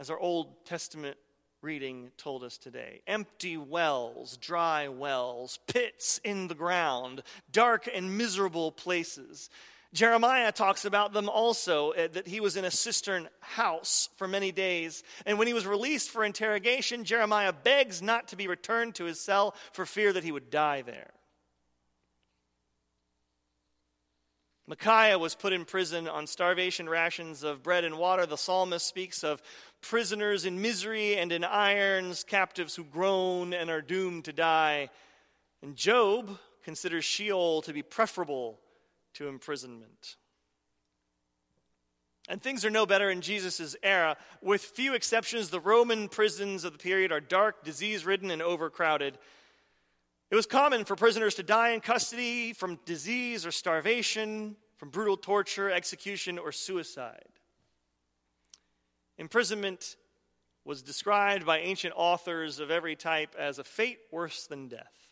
as 0.00 0.10
our 0.10 0.18
Old 0.18 0.66
Testament 0.66 1.18
reading 1.62 2.10
told 2.16 2.42
us 2.42 2.58
today. 2.58 3.00
Empty 3.06 3.56
wells, 3.56 4.36
dry 4.36 4.88
wells, 4.88 5.60
pits 5.68 6.20
in 6.24 6.48
the 6.48 6.56
ground, 6.56 7.22
dark 7.52 7.88
and 7.94 8.18
miserable 8.18 8.72
places. 8.72 9.50
Jeremiah 9.94 10.50
talks 10.50 10.84
about 10.84 11.12
them 11.12 11.28
also, 11.28 11.92
uh, 11.92 12.08
that 12.08 12.26
he 12.26 12.40
was 12.40 12.56
in 12.56 12.64
a 12.64 12.70
cistern 12.70 13.28
house 13.38 14.08
for 14.16 14.26
many 14.26 14.50
days. 14.50 15.04
And 15.24 15.38
when 15.38 15.46
he 15.46 15.54
was 15.54 15.68
released 15.68 16.10
for 16.10 16.24
interrogation, 16.24 17.04
Jeremiah 17.04 17.52
begs 17.52 18.02
not 18.02 18.26
to 18.28 18.36
be 18.36 18.48
returned 18.48 18.96
to 18.96 19.04
his 19.04 19.20
cell 19.20 19.54
for 19.72 19.86
fear 19.86 20.12
that 20.12 20.24
he 20.24 20.32
would 20.32 20.50
die 20.50 20.82
there. 20.82 21.12
Micaiah 24.66 25.18
was 25.18 25.36
put 25.36 25.52
in 25.52 25.64
prison 25.64 26.08
on 26.08 26.26
starvation 26.26 26.88
rations 26.88 27.44
of 27.44 27.62
bread 27.62 27.84
and 27.84 27.96
water. 27.96 28.26
The 28.26 28.36
psalmist 28.36 28.86
speaks 28.86 29.22
of 29.22 29.42
prisoners 29.80 30.44
in 30.44 30.60
misery 30.60 31.16
and 31.16 31.30
in 31.30 31.44
irons, 31.44 32.24
captives 32.24 32.74
who 32.74 32.82
groan 32.82 33.52
and 33.52 33.70
are 33.70 33.82
doomed 33.82 34.24
to 34.24 34.32
die. 34.32 34.88
And 35.62 35.76
Job 35.76 36.38
considers 36.64 37.04
Sheol 37.04 37.62
to 37.62 37.72
be 37.72 37.82
preferable 37.82 38.58
to 39.14 39.28
imprisonment. 39.28 40.16
And 42.28 42.42
things 42.42 42.64
are 42.64 42.70
no 42.70 42.86
better 42.86 43.10
in 43.10 43.20
Jesus' 43.20 43.76
era. 43.82 44.16
With 44.40 44.62
few 44.62 44.94
exceptions, 44.94 45.50
the 45.50 45.60
Roman 45.60 46.08
prisons 46.08 46.64
of 46.64 46.72
the 46.72 46.78
period 46.78 47.12
are 47.12 47.20
dark, 47.20 47.64
disease 47.64 48.06
ridden, 48.06 48.30
and 48.30 48.40
overcrowded. 48.40 49.18
It 50.30 50.34
was 50.34 50.46
common 50.46 50.84
for 50.84 50.96
prisoners 50.96 51.34
to 51.34 51.42
die 51.42 51.70
in 51.70 51.80
custody 51.80 52.54
from 52.54 52.78
disease 52.86 53.44
or 53.44 53.52
starvation, 53.52 54.56
from 54.78 54.88
brutal 54.88 55.18
torture, 55.18 55.70
execution, 55.70 56.38
or 56.38 56.50
suicide. 56.50 57.28
Imprisonment 59.18 59.96
was 60.64 60.82
described 60.82 61.44
by 61.44 61.58
ancient 61.58 61.92
authors 61.94 62.58
of 62.58 62.70
every 62.70 62.96
type 62.96 63.34
as 63.38 63.58
a 63.58 63.64
fate 63.64 63.98
worse 64.10 64.46
than 64.46 64.68
death. 64.68 65.03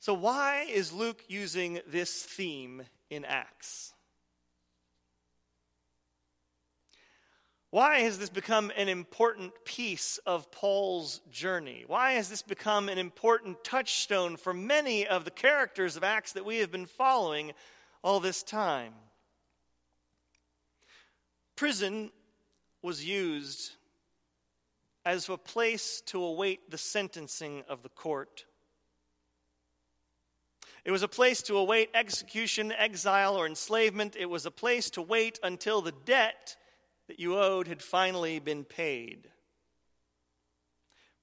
So, 0.00 0.14
why 0.14 0.66
is 0.66 0.94
Luke 0.94 1.22
using 1.28 1.80
this 1.86 2.22
theme 2.22 2.84
in 3.10 3.26
Acts? 3.26 3.92
Why 7.68 8.00
has 8.00 8.18
this 8.18 8.30
become 8.30 8.72
an 8.78 8.88
important 8.88 9.52
piece 9.66 10.18
of 10.24 10.50
Paul's 10.50 11.20
journey? 11.30 11.84
Why 11.86 12.12
has 12.12 12.30
this 12.30 12.40
become 12.40 12.88
an 12.88 12.96
important 12.96 13.62
touchstone 13.62 14.38
for 14.38 14.54
many 14.54 15.06
of 15.06 15.26
the 15.26 15.30
characters 15.30 15.98
of 15.98 16.02
Acts 16.02 16.32
that 16.32 16.46
we 16.46 16.56
have 16.56 16.72
been 16.72 16.86
following 16.86 17.52
all 18.02 18.20
this 18.20 18.42
time? 18.42 18.94
Prison 21.56 22.10
was 22.80 23.04
used 23.04 23.72
as 25.04 25.28
a 25.28 25.36
place 25.36 26.00
to 26.06 26.24
await 26.24 26.70
the 26.70 26.78
sentencing 26.78 27.64
of 27.68 27.82
the 27.82 27.90
court. 27.90 28.46
It 30.84 30.90
was 30.90 31.02
a 31.02 31.08
place 31.08 31.42
to 31.42 31.56
await 31.58 31.90
execution, 31.94 32.72
exile, 32.72 33.36
or 33.36 33.46
enslavement. 33.46 34.16
It 34.18 34.30
was 34.30 34.46
a 34.46 34.50
place 34.50 34.90
to 34.90 35.02
wait 35.02 35.38
until 35.42 35.82
the 35.82 35.92
debt 35.92 36.56
that 37.08 37.20
you 37.20 37.36
owed 37.36 37.68
had 37.68 37.82
finally 37.82 38.38
been 38.38 38.64
paid. 38.64 39.28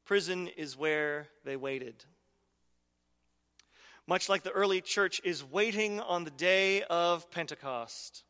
Prison 0.06 0.48
is 0.48 0.78
where 0.78 1.28
they 1.44 1.56
waited. 1.56 2.06
Much 4.06 4.30
like 4.30 4.44
the 4.44 4.52
early 4.52 4.80
church 4.80 5.20
is 5.24 5.44
waiting 5.44 6.00
on 6.00 6.24
the 6.24 6.32
day 6.32 6.84
of 6.84 7.30
Pentecost. 7.32 8.24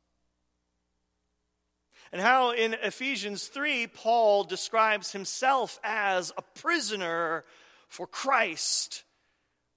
And 2.12 2.22
how 2.22 2.52
in 2.52 2.74
Ephesians 2.74 3.48
3, 3.48 3.88
Paul 3.88 4.44
describes 4.44 5.12
himself 5.12 5.80
as 5.84 6.32
a 6.38 6.42
prisoner 6.42 7.44
for 7.90 8.08
Christ 8.08 9.04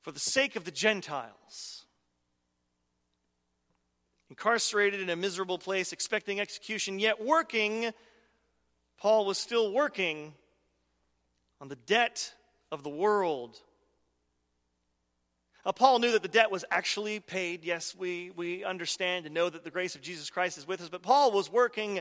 for 0.02 0.12
the 0.12 0.20
sake 0.20 0.56
of 0.56 0.64
the 0.64 0.70
Gentiles. 0.70 1.84
incarcerated 4.28 5.00
in 5.00 5.10
a 5.10 5.16
miserable 5.16 5.58
place, 5.58 5.92
expecting 5.92 6.38
execution, 6.38 7.00
yet 7.00 7.24
working. 7.24 7.90
Paul 8.96 9.26
was 9.26 9.38
still 9.38 9.72
working 9.72 10.34
on 11.60 11.66
the 11.66 11.74
debt 11.74 12.32
of 12.70 12.84
the 12.84 12.88
world. 12.90 13.58
Now, 15.66 15.72
Paul 15.72 15.98
knew 15.98 16.12
that 16.12 16.22
the 16.22 16.28
debt 16.28 16.50
was 16.50 16.64
actually 16.70 17.18
paid. 17.20 17.64
Yes, 17.64 17.94
we, 17.94 18.30
we 18.30 18.64
understand 18.64 19.26
and 19.26 19.34
know 19.34 19.50
that 19.50 19.64
the 19.64 19.70
grace 19.70 19.94
of 19.94 20.00
Jesus 20.00 20.30
Christ 20.30 20.56
is 20.56 20.66
with 20.66 20.80
us, 20.80 20.88
but 20.88 21.02
Paul 21.02 21.32
was 21.32 21.50
working 21.50 22.00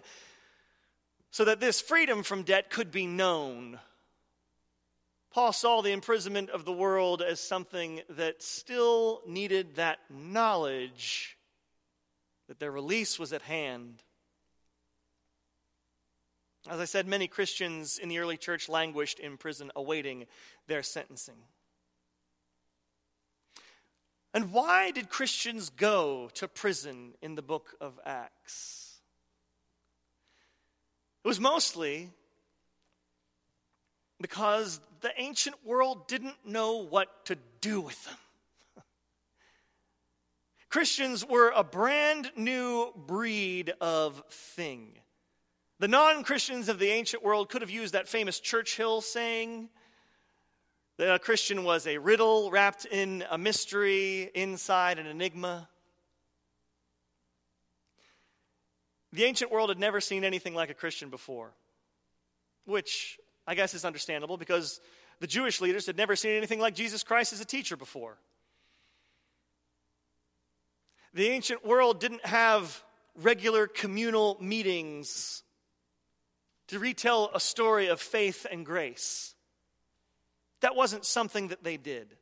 so 1.32 1.46
that 1.46 1.60
this 1.60 1.82
freedom 1.82 2.24
from 2.24 2.44
debt 2.44 2.70
could 2.70 2.92
be 2.92 3.06
known. 3.08 3.80
Paul 5.32 5.54
saw 5.54 5.82
the 5.82 5.92
imprisonment 5.92 6.50
of 6.50 6.66
the 6.66 6.72
world 6.72 7.22
as 7.22 7.40
something 7.40 8.02
that 8.10 8.42
still 8.42 9.22
needed 9.28 9.76
that 9.76 10.00
knowledge 10.10 11.38
that 12.48 12.60
their 12.60 12.72
release 12.72 13.20
was 13.20 13.32
at 13.32 13.44
hand. 13.44 14.02
As 16.68 16.80
I 16.80 16.86
said, 16.86 17.08
many 17.08 17.28
Christians 17.28 18.00
in 18.00 18.10
the 18.10 18.18
early 18.18 18.38
church 18.38 18.68
languished 18.68 19.20
in 19.20 19.38
prison 19.38 19.72
awaiting 19.76 20.26
their 20.68 20.82
sentencing. 20.82 21.38
And 24.34 24.52
why 24.52 24.92
did 24.92 25.10
Christians 25.10 25.70
go 25.70 26.30
to 26.36 26.48
prison 26.48 27.14
in 27.22 27.36
the 27.36 27.42
book 27.42 27.76
of 27.80 28.00
Acts? 28.06 28.98
It 31.24 31.28
was 31.28 31.40
mostly 31.40 32.10
because 34.22 34.80
the 35.02 35.12
ancient 35.18 35.56
world 35.66 36.08
didn't 36.08 36.36
know 36.46 36.78
what 36.78 37.26
to 37.26 37.38
do 37.62 37.82
with 37.82 38.04
them. 38.06 38.16
Christians 40.70 41.26
were 41.26 41.52
a 41.56 41.64
brand 41.64 42.32
new 42.36 42.92
breed 42.96 43.74
of 43.80 44.24
thing. 44.30 45.00
The 45.80 45.88
non 45.88 46.24
Christians 46.24 46.68
of 46.68 46.80
the 46.80 46.90
ancient 46.90 47.24
world 47.24 47.50
could 47.50 47.62
have 47.62 47.72
used 47.72 47.94
that 47.94 48.10
famous 48.10 48.40
Churchill 48.40 49.02
saying 49.02 49.70
that 50.98 51.14
a 51.14 51.20
Christian 51.20 51.64
was 51.64 51.88
a 51.88 51.98
riddle 51.98 52.52
wrapped 52.52 52.86
in 52.86 53.24
a 53.32 53.38
mystery, 53.38 54.30
inside 54.36 55.00
an 55.00 55.08
enigma. 55.08 55.70
The 59.14 59.24
ancient 59.24 59.50
world 59.50 59.70
had 59.70 59.80
never 59.80 60.02
seen 60.02 60.26
anything 60.26 60.54
like 60.54 60.70
a 60.70 60.74
Christian 60.74 61.10
before, 61.10 61.52
which 62.66 63.18
I 63.50 63.56
guess 63.56 63.74
is 63.74 63.84
understandable 63.84 64.38
because 64.38 64.80
the 65.20 65.26
Jewish 65.26 65.60
leaders 65.60 65.88
had 65.88 65.98
never 65.98 66.16
seen 66.16 66.34
anything 66.34 66.60
like 66.60 66.76
Jesus 66.76 67.02
Christ 67.02 67.34
as 67.34 67.42
a 67.42 67.46
teacher 67.46 67.76
before. 67.76 68.16
The 71.16 71.30
ancient 71.30 71.66
world 71.66 72.00
didn't 72.00 72.24
have 72.24 72.84
regular 73.16 73.66
communal 73.66 74.38
meetings 74.40 75.42
to 76.68 76.78
retell 76.78 77.32
a 77.34 77.40
story 77.40 77.88
of 77.88 78.00
faith 78.00 78.46
and 78.52 78.64
grace. 78.64 79.34
That 80.62 80.76
wasn't 80.76 81.04
something 81.04 81.48
that 81.48 81.64
they 81.64 81.78
did. 81.78 82.16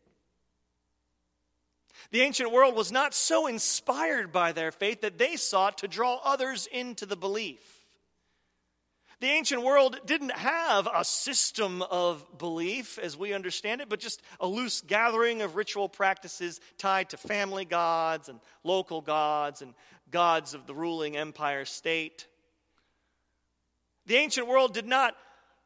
The 2.12 2.22
ancient 2.22 2.54
world 2.54 2.74
was 2.74 2.90
not 2.90 3.14
so 3.14 3.48
inspired 3.48 4.32
by 4.32 4.54
their 4.54 4.72
faith 4.72 5.02
that 5.02 5.18
they 5.18 5.36
sought 5.36 5.80
to 5.80 5.90
draw 5.90 6.22
others 6.24 6.70
into 6.72 7.06
the 7.06 7.18
belief. 7.18 7.77
The 9.20 9.28
ancient 9.28 9.64
world 9.64 10.00
didn't 10.06 10.38
have 10.38 10.88
a 10.94 11.04
system 11.04 11.82
of 11.82 12.38
belief 12.38 13.00
as 13.00 13.18
we 13.18 13.34
understand 13.34 13.82
it, 13.82 13.90
but 13.90 14.00
just 14.00 14.22
a 14.40 14.48
loose 14.48 14.82
gathering 14.82 15.42
of 15.42 15.56
ritual 15.56 15.90
practices 15.90 16.60
tied 16.78 17.10
to 17.10 17.18
family 17.18 17.66
gods 17.66 18.30
and 18.30 18.40
local 18.64 19.02
gods 19.02 19.64
and 19.64 19.74
gods 20.12 20.54
of 20.54 20.68
the 20.68 20.76
ruling 20.76 21.18
empire 21.18 21.66
state. 21.66 22.28
The 24.06 24.18
ancient 24.18 24.48
world 24.48 24.76
did 24.76 24.86
not 24.86 25.16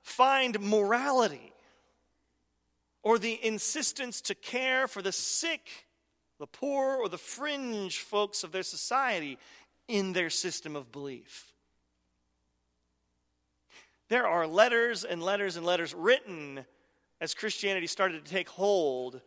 find 0.02 0.58
morality 0.62 1.52
or 3.04 3.20
the 3.20 3.38
insistence 3.44 4.22
to 4.22 4.36
care 4.36 4.88
for 4.88 5.02
the 5.02 5.12
sick, 5.12 5.88
the 6.40 6.48
poor, 6.48 6.96
or 6.96 7.10
the 7.10 7.18
fringe 7.18 8.00
folks 8.00 8.46
of 8.46 8.54
their 8.54 8.64
society 8.64 9.38
in 9.90 10.14
their 10.14 10.30
system 10.30 10.78
of 10.78 10.92
belief. 10.92 11.51
There 14.12 14.28
are 14.28 14.46
letters 14.46 15.06
and 15.06 15.24
letters 15.24 15.56
and 15.56 15.66
letters 15.66 15.94
written 15.94 16.66
as 17.22 17.34
Christianity 17.34 17.88
started 17.88 18.26
to 18.26 18.30
take 18.30 18.50
hold 18.50 19.22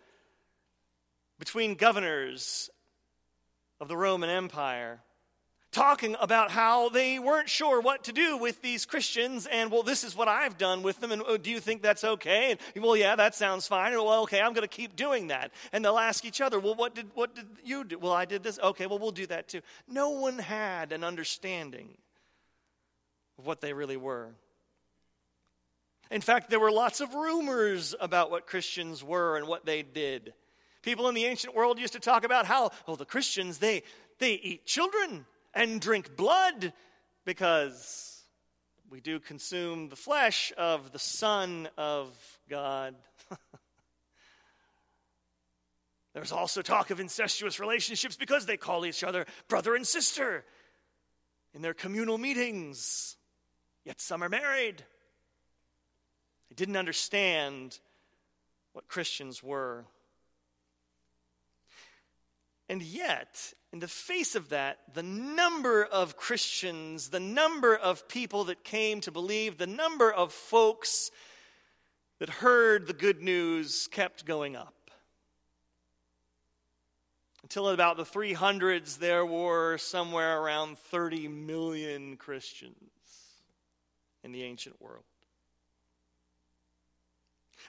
between 1.38 1.74
governors 1.74 2.68
of 3.80 3.88
the 3.88 3.96
Roman 3.96 4.28
Empire 4.28 5.00
talking 5.72 6.14
about 6.20 6.50
how 6.50 6.90
they 6.90 7.18
weren't 7.18 7.48
sure 7.48 7.80
what 7.80 8.04
to 8.04 8.12
do 8.12 8.36
with 8.36 8.60
these 8.60 8.84
Christians, 8.84 9.46
and 9.46 9.70
well, 9.70 9.82
this 9.82 10.04
is 10.04 10.14
what 10.14 10.28
I've 10.28 10.58
done 10.58 10.82
with 10.82 11.00
them, 11.00 11.12
and 11.12 11.22
oh, 11.26 11.38
do 11.38 11.50
you 11.50 11.60
think 11.60 11.80
that's 11.80 12.04
okay? 12.04 12.54
And 12.74 12.84
well, 12.84 12.94
yeah, 12.94 13.16
that 13.16 13.34
sounds 13.34 13.66
fine. 13.66 13.94
And, 13.94 14.04
well, 14.04 14.24
okay, 14.24 14.42
I'm 14.42 14.52
going 14.52 14.68
to 14.68 14.68
keep 14.68 14.96
doing 14.96 15.28
that. 15.28 15.50
And 15.72 15.82
they'll 15.82 15.96
ask 15.96 16.26
each 16.26 16.42
other, 16.42 16.60
well, 16.60 16.74
what 16.74 16.94
did 16.94 17.06
what 17.14 17.34
did 17.34 17.46
you 17.64 17.84
do? 17.84 17.98
Well, 17.98 18.12
I 18.12 18.26
did 18.26 18.42
this. 18.42 18.58
Okay, 18.62 18.86
well, 18.86 18.98
we'll 18.98 19.12
do 19.12 19.26
that 19.28 19.48
too. 19.48 19.62
No 19.88 20.10
one 20.10 20.38
had 20.38 20.92
an 20.92 21.02
understanding 21.02 21.96
of 23.38 23.46
what 23.46 23.62
they 23.62 23.72
really 23.72 23.96
were. 23.96 24.34
In 26.10 26.20
fact, 26.20 26.50
there 26.50 26.60
were 26.60 26.70
lots 26.70 27.00
of 27.00 27.14
rumors 27.14 27.94
about 28.00 28.30
what 28.30 28.46
Christians 28.46 29.02
were 29.02 29.36
and 29.36 29.46
what 29.46 29.64
they 29.64 29.82
did. 29.82 30.34
People 30.82 31.08
in 31.08 31.14
the 31.14 31.24
ancient 31.24 31.54
world 31.54 31.78
used 31.78 31.94
to 31.94 32.00
talk 32.00 32.24
about 32.24 32.46
how, 32.46 32.70
oh, 32.86 32.94
the 32.94 33.06
Christians, 33.06 33.58
they, 33.58 33.82
they 34.18 34.34
eat 34.34 34.66
children 34.66 35.24
and 35.54 35.80
drink 35.80 36.16
blood 36.16 36.72
because 37.24 38.22
we 38.90 39.00
do 39.00 39.18
consume 39.18 39.88
the 39.88 39.96
flesh 39.96 40.52
of 40.58 40.92
the 40.92 40.98
Son 40.98 41.68
of 41.78 42.10
God. 42.50 42.94
There's 46.14 46.32
also 46.32 46.62
talk 46.62 46.90
of 46.90 47.00
incestuous 47.00 47.58
relationships 47.58 48.16
because 48.16 48.46
they 48.46 48.56
call 48.56 48.86
each 48.86 49.02
other 49.02 49.26
brother 49.48 49.74
and 49.74 49.86
sister 49.86 50.44
in 51.54 51.62
their 51.62 51.74
communal 51.74 52.18
meetings. 52.18 53.16
Yet 53.84 54.00
some 54.00 54.22
are 54.22 54.28
married. 54.28 54.84
They 56.54 56.64
didn't 56.66 56.76
understand 56.76 57.80
what 58.74 58.86
Christians 58.86 59.42
were. 59.42 59.86
And 62.68 62.80
yet, 62.80 63.52
in 63.72 63.80
the 63.80 63.88
face 63.88 64.36
of 64.36 64.50
that, 64.50 64.78
the 64.94 65.02
number 65.02 65.84
of 65.84 66.16
Christians, 66.16 67.08
the 67.08 67.18
number 67.18 67.74
of 67.74 68.06
people 68.06 68.44
that 68.44 68.62
came 68.62 69.00
to 69.00 69.10
believe, 69.10 69.58
the 69.58 69.66
number 69.66 70.12
of 70.12 70.32
folks 70.32 71.10
that 72.20 72.28
heard 72.28 72.86
the 72.86 72.92
good 72.92 73.20
news 73.20 73.88
kept 73.88 74.24
going 74.24 74.54
up. 74.54 74.92
Until 77.42 77.68
about 77.68 77.96
the 77.96 78.04
300s, 78.04 78.98
there 78.98 79.26
were 79.26 79.76
somewhere 79.78 80.40
around 80.40 80.78
30 80.78 81.26
million 81.26 82.16
Christians 82.16 82.76
in 84.22 84.30
the 84.30 84.44
ancient 84.44 84.80
world. 84.80 85.02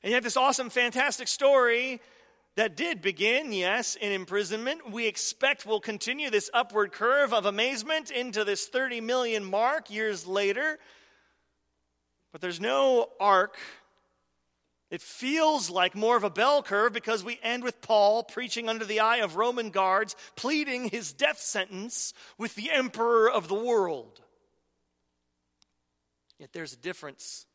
And 0.04 0.12
you 0.12 0.16
have 0.16 0.24
this 0.24 0.38
awesome, 0.38 0.70
fantastic 0.70 1.28
story 1.28 2.02
that 2.56 2.78
did 2.78 3.02
begin, 3.02 3.52
yes, 3.52 3.96
in 3.96 4.12
imprisonment. 4.12 4.92
We 4.92 5.08
expect 5.08 5.66
will 5.66 5.82
continue 5.82 6.30
this 6.30 6.50
upward 6.54 6.92
curve 6.92 7.34
of 7.34 7.46
amazement 7.46 8.12
into 8.12 8.44
this 8.44 8.68
30 8.68 9.02
million 9.02 9.44
mark 9.44 9.90
years 9.90 10.26
later. 10.26 10.80
But 12.32 12.42
there's 12.42 12.62
no 12.62 13.10
arc. 13.20 13.58
It 14.90 15.02
feels 15.02 15.70
like 15.70 15.96
more 15.96 16.16
of 16.16 16.24
a 16.24 16.30
bell 16.30 16.64
curve 16.64 16.94
because 16.94 17.24
we 17.24 17.40
end 17.44 17.64
with 17.64 17.82
Paul 17.82 18.24
preaching 18.24 18.70
under 18.70 18.86
the 18.86 19.02
eye 19.02 19.18
of 19.18 19.36
Roman 19.36 19.70
guards, 19.70 20.16
pleading 20.36 20.90
his 20.90 21.12
death 21.12 21.40
sentence 21.40 22.14
with 22.38 22.56
the 22.56 22.72
emperor 22.72 23.30
of 23.30 23.48
the 23.48 23.56
world. 23.56 24.22
Yet 26.40 26.54
there's 26.54 26.74
a 26.74 26.78
difference 26.78 27.46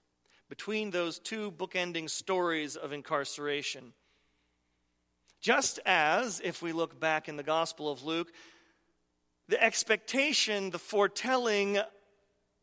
between 0.50 0.90
those 0.90 1.18
two 1.18 1.50
bookending 1.52 2.10
stories 2.10 2.76
of 2.76 2.92
incarceration. 2.92 3.94
Just 5.40 5.80
as, 5.86 6.42
if 6.44 6.60
we 6.60 6.72
look 6.72 7.00
back 7.00 7.26
in 7.26 7.36
the 7.36 7.42
Gospel 7.42 7.90
of 7.90 8.04
Luke, 8.04 8.30
the 9.48 9.62
expectation, 9.62 10.68
the 10.68 10.78
foretelling 10.78 11.78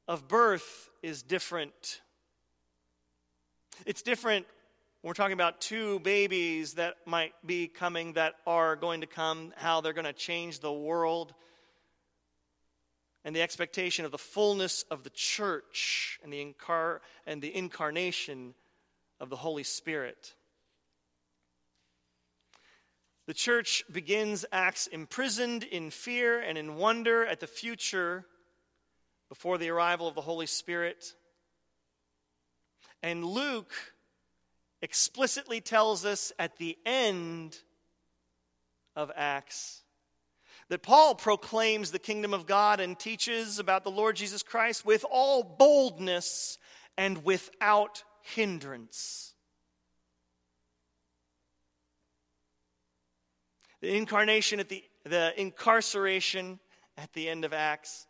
of 0.07 0.27
birth 0.27 0.89
is 1.01 1.23
different. 1.23 2.01
It's 3.87 4.03
different 4.03 4.45
we're 5.07 5.13
talking 5.13 5.33
about 5.33 5.61
two 5.61 5.99
babies 5.99 6.73
that 6.73 6.95
might 7.05 7.33
be 7.45 7.67
coming, 7.67 8.13
that 8.13 8.33
are 8.45 8.75
going 8.75 9.01
to 9.01 9.07
come, 9.07 9.53
how 9.55 9.79
they're 9.79 9.93
going 9.93 10.05
to 10.05 10.11
change 10.11 10.59
the 10.59 10.73
world 10.73 11.33
and 13.27 13.35
the 13.35 13.41
expectation 13.41 14.05
of 14.05 14.11
the 14.11 14.17
fullness 14.17 14.85
of 14.89 15.03
the 15.03 15.09
church 15.09 16.17
and 16.23 16.31
the, 16.31 16.41
incar- 16.41 16.99
and 17.25 17.41
the 17.41 17.53
incarnation 17.53 18.53
of 19.19 19.29
the 19.29 19.35
Holy 19.35 19.63
Spirit. 19.63 20.33
The 23.25 23.33
church 23.33 23.83
begins 23.91 24.45
Acts 24.53 24.87
imprisoned 24.87 25.65
in 25.65 25.91
fear 25.91 26.39
and 26.39 26.57
in 26.57 26.75
wonder 26.75 27.25
at 27.25 27.41
the 27.41 27.47
future 27.47 28.23
before 29.27 29.57
the 29.57 29.71
arrival 29.71 30.07
of 30.07 30.15
the 30.15 30.21
Holy 30.21 30.47
Spirit. 30.47 31.13
And 33.03 33.25
Luke 33.25 33.73
explicitly 34.81 35.59
tells 35.59 36.05
us 36.05 36.31
at 36.39 36.59
the 36.59 36.77
end 36.85 37.57
of 38.95 39.11
Acts 39.17 39.81
that 40.69 40.83
Paul 40.83 41.15
proclaims 41.15 41.91
the 41.91 41.99
kingdom 41.99 42.33
of 42.33 42.45
God 42.45 42.79
and 42.79 42.97
teaches 42.97 43.59
about 43.59 43.83
the 43.83 43.91
Lord 43.91 44.15
Jesus 44.15 44.43
Christ 44.43 44.85
with 44.85 45.05
all 45.09 45.43
boldness 45.43 46.57
and 46.97 47.23
without 47.23 48.03
hindrance. 48.21 49.33
The 53.79 53.95
incarnation 53.95 54.59
at 54.59 54.69
the, 54.69 54.83
the 55.03 55.39
incarceration 55.39 56.59
at 56.97 57.13
the 57.13 57.29
end 57.29 57.45
of 57.45 57.53
Acts 57.53 58.07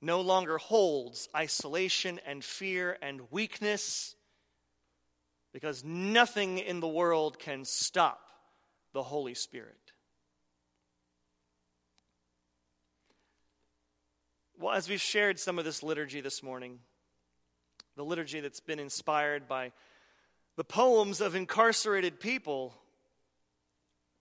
no 0.00 0.22
longer 0.22 0.58
holds 0.58 1.28
isolation 1.34 2.20
and 2.26 2.42
fear 2.42 2.96
and 3.02 3.20
weakness 3.30 4.14
because 5.52 5.84
nothing 5.84 6.58
in 6.58 6.80
the 6.80 6.88
world 6.88 7.38
can 7.38 7.64
stop 7.64 8.20
the 8.92 9.02
Holy 9.02 9.34
Spirit. 9.34 9.85
Well, 14.66 14.74
as 14.74 14.88
we've 14.88 15.00
shared 15.00 15.38
some 15.38 15.60
of 15.60 15.64
this 15.64 15.84
liturgy 15.84 16.20
this 16.20 16.42
morning, 16.42 16.80
the 17.94 18.04
liturgy 18.04 18.40
that's 18.40 18.58
been 18.58 18.80
inspired 18.80 19.46
by 19.46 19.70
the 20.56 20.64
poems 20.64 21.20
of 21.20 21.36
incarcerated 21.36 22.18
people, 22.18 22.74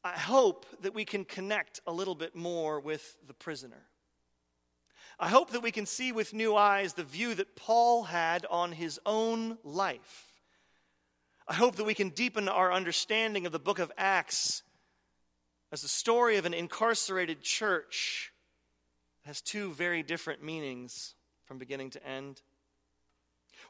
I 0.03 0.11
hope 0.11 0.67
that 0.83 0.93
we 0.93 1.03
can 1.03 1.25
connect 1.25 1.79
a 1.87 1.91
little 1.91 2.13
bit 2.13 2.35
more 2.35 2.79
with 2.79 3.17
the 3.25 3.33
prisoner. 3.33 3.87
I 5.19 5.29
hope 5.29 5.49
that 5.49 5.63
we 5.63 5.71
can 5.71 5.87
see 5.87 6.11
with 6.11 6.31
new 6.31 6.55
eyes 6.55 6.93
the 6.93 7.03
view 7.03 7.33
that 7.33 7.55
Paul 7.55 8.03
had 8.03 8.45
on 8.45 8.71
his 8.71 8.99
own 9.03 9.57
life. 9.63 10.27
I 11.47 11.55
hope 11.55 11.77
that 11.77 11.85
we 11.85 11.95
can 11.95 12.09
deepen 12.09 12.47
our 12.47 12.71
understanding 12.71 13.47
of 13.47 13.51
the 13.51 13.57
book 13.57 13.79
of 13.79 13.91
Acts 13.97 14.61
as 15.71 15.81
the 15.81 15.87
story 15.87 16.37
of 16.37 16.45
an 16.45 16.53
incarcerated 16.53 17.41
church 17.41 18.31
has 19.25 19.41
two 19.41 19.71
very 19.71 20.03
different 20.03 20.43
meanings 20.43 21.15
from 21.45 21.57
beginning 21.57 21.89
to 21.91 22.07
end. 22.07 22.41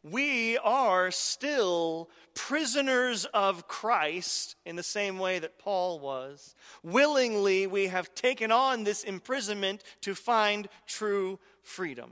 We 0.03 0.57
are 0.57 1.09
still 1.11 2.09
prisoners 2.33 3.25
of 3.33 3.67
Christ 3.67 4.55
in 4.65 4.75
the 4.75 4.83
same 4.83 5.17
way 5.17 5.39
that 5.39 5.57
Paul 5.57 5.99
was. 5.99 6.53
Willingly, 6.83 7.65
we 7.65 7.87
have 7.87 8.13
taken 8.13 8.51
on 8.51 8.83
this 8.83 9.03
imprisonment 9.03 9.81
to 10.01 10.13
find 10.13 10.67
true 10.85 11.39
freedom. 11.63 12.11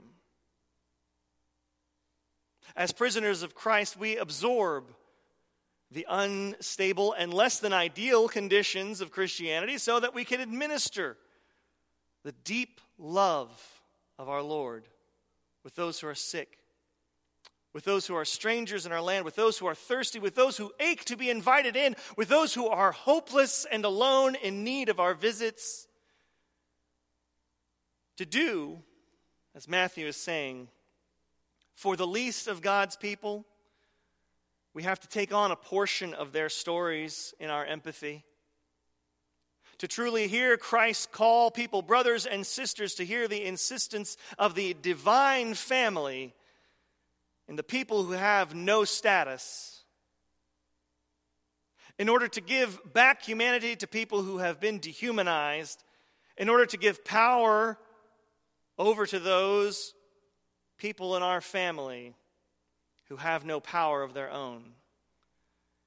As 2.74 2.92
prisoners 2.92 3.42
of 3.42 3.54
Christ, 3.54 3.96
we 3.96 4.16
absorb 4.16 4.92
the 5.90 6.06
unstable 6.08 7.12
and 7.12 7.32
less 7.32 7.60
than 7.60 7.72
ideal 7.72 8.26
conditions 8.26 9.00
of 9.00 9.12
Christianity 9.12 9.78
so 9.78 10.00
that 10.00 10.14
we 10.14 10.24
can 10.24 10.40
administer 10.40 11.16
the 12.24 12.32
deep 12.32 12.80
love 12.98 13.50
of 14.18 14.28
our 14.28 14.42
Lord 14.42 14.84
with 15.62 15.74
those 15.74 16.00
who 16.00 16.08
are 16.08 16.14
sick 16.14 16.58
with 17.74 17.84
those 17.84 18.06
who 18.06 18.14
are 18.14 18.24
strangers 18.24 18.86
in 18.86 18.92
our 18.92 19.02
land, 19.02 19.24
with 19.24 19.34
those 19.34 19.58
who 19.58 19.66
are 19.66 19.74
thirsty, 19.74 20.20
with 20.20 20.36
those 20.36 20.56
who 20.56 20.72
ache 20.78 21.04
to 21.06 21.16
be 21.16 21.28
invited 21.28 21.74
in, 21.74 21.96
with 22.16 22.28
those 22.28 22.54
who 22.54 22.68
are 22.68 22.92
hopeless 22.92 23.66
and 23.70 23.84
alone 23.84 24.36
in 24.36 24.62
need 24.62 24.88
of 24.88 25.00
our 25.00 25.12
visits. 25.12 25.88
To 28.18 28.24
do, 28.24 28.78
as 29.56 29.68
Matthew 29.68 30.06
is 30.06 30.16
saying, 30.16 30.68
for 31.74 31.96
the 31.96 32.06
least 32.06 32.46
of 32.46 32.62
God's 32.62 32.96
people, 32.96 33.44
we 34.72 34.84
have 34.84 35.00
to 35.00 35.08
take 35.08 35.34
on 35.34 35.50
a 35.50 35.56
portion 35.56 36.14
of 36.14 36.30
their 36.30 36.48
stories 36.48 37.34
in 37.40 37.50
our 37.50 37.64
empathy. 37.64 38.24
To 39.78 39.88
truly 39.88 40.28
hear 40.28 40.56
Christ 40.56 41.12
call 41.12 41.50
people 41.50 41.82
brothers 41.82 42.26
and 42.26 42.46
sisters, 42.46 42.94
to 42.94 43.04
hear 43.04 43.28
the 43.28 43.44
insistence 43.44 44.16
of 44.38 44.54
the 44.54 44.74
divine 44.74 45.54
family 45.54 46.34
and 47.48 47.58
the 47.58 47.64
people 47.64 48.04
who 48.04 48.12
have 48.12 48.54
no 48.54 48.84
status, 48.84 49.82
in 51.98 52.08
order 52.08 52.26
to 52.28 52.40
give 52.40 52.80
back 52.92 53.22
humanity 53.22 53.76
to 53.76 53.86
people 53.86 54.22
who 54.22 54.38
have 54.38 54.60
been 54.60 54.78
dehumanized, 54.78 55.84
in 56.36 56.48
order 56.48 56.66
to 56.66 56.76
give 56.76 57.04
power 57.04 57.78
over 58.78 59.06
to 59.06 59.18
those 59.18 59.94
people 60.78 61.16
in 61.16 61.22
our 61.22 61.40
family 61.40 62.14
who 63.08 63.16
have 63.16 63.44
no 63.44 63.60
power 63.60 64.02
of 64.02 64.14
their 64.14 64.30
own. 64.30 64.72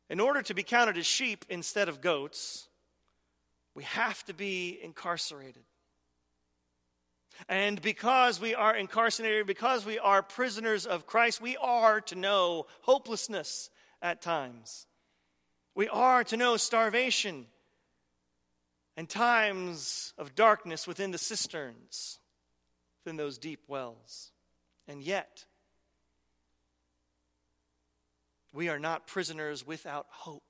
In 0.09 0.19
order 0.19 0.41
to 0.43 0.53
be 0.53 0.63
counted 0.63 0.97
as 0.97 1.05
sheep 1.05 1.45
instead 1.49 1.89
of 1.89 1.99
goats, 1.99 2.66
we 3.77 3.83
have 3.83 4.25
to 4.25 4.33
be 4.33 4.79
incarcerated. 4.81 5.61
And 7.47 7.79
because 7.79 8.41
we 8.41 8.55
are 8.55 8.75
incarcerated, 8.75 9.45
because 9.45 9.85
we 9.85 9.99
are 9.99 10.23
prisoners 10.23 10.87
of 10.87 11.05
Christ, 11.05 11.39
we 11.39 11.57
are 11.57 12.01
to 12.01 12.15
know 12.15 12.65
hopelessness 12.81 13.69
at 14.01 14.23
times. 14.23 14.87
We 15.75 15.87
are 15.89 16.23
to 16.23 16.37
know 16.37 16.57
starvation 16.57 17.45
and 18.95 19.07
times 19.07 20.11
of 20.17 20.33
darkness 20.33 20.87
within 20.87 21.11
the 21.11 21.19
cisterns, 21.19 22.17
within 23.05 23.15
those 23.15 23.37
deep 23.37 23.61
wells. 23.67 24.31
And 24.87 25.03
yet, 25.03 25.45
we 28.51 28.69
are 28.69 28.79
not 28.79 29.05
prisoners 29.05 29.67
without 29.67 30.07
hope. 30.09 30.46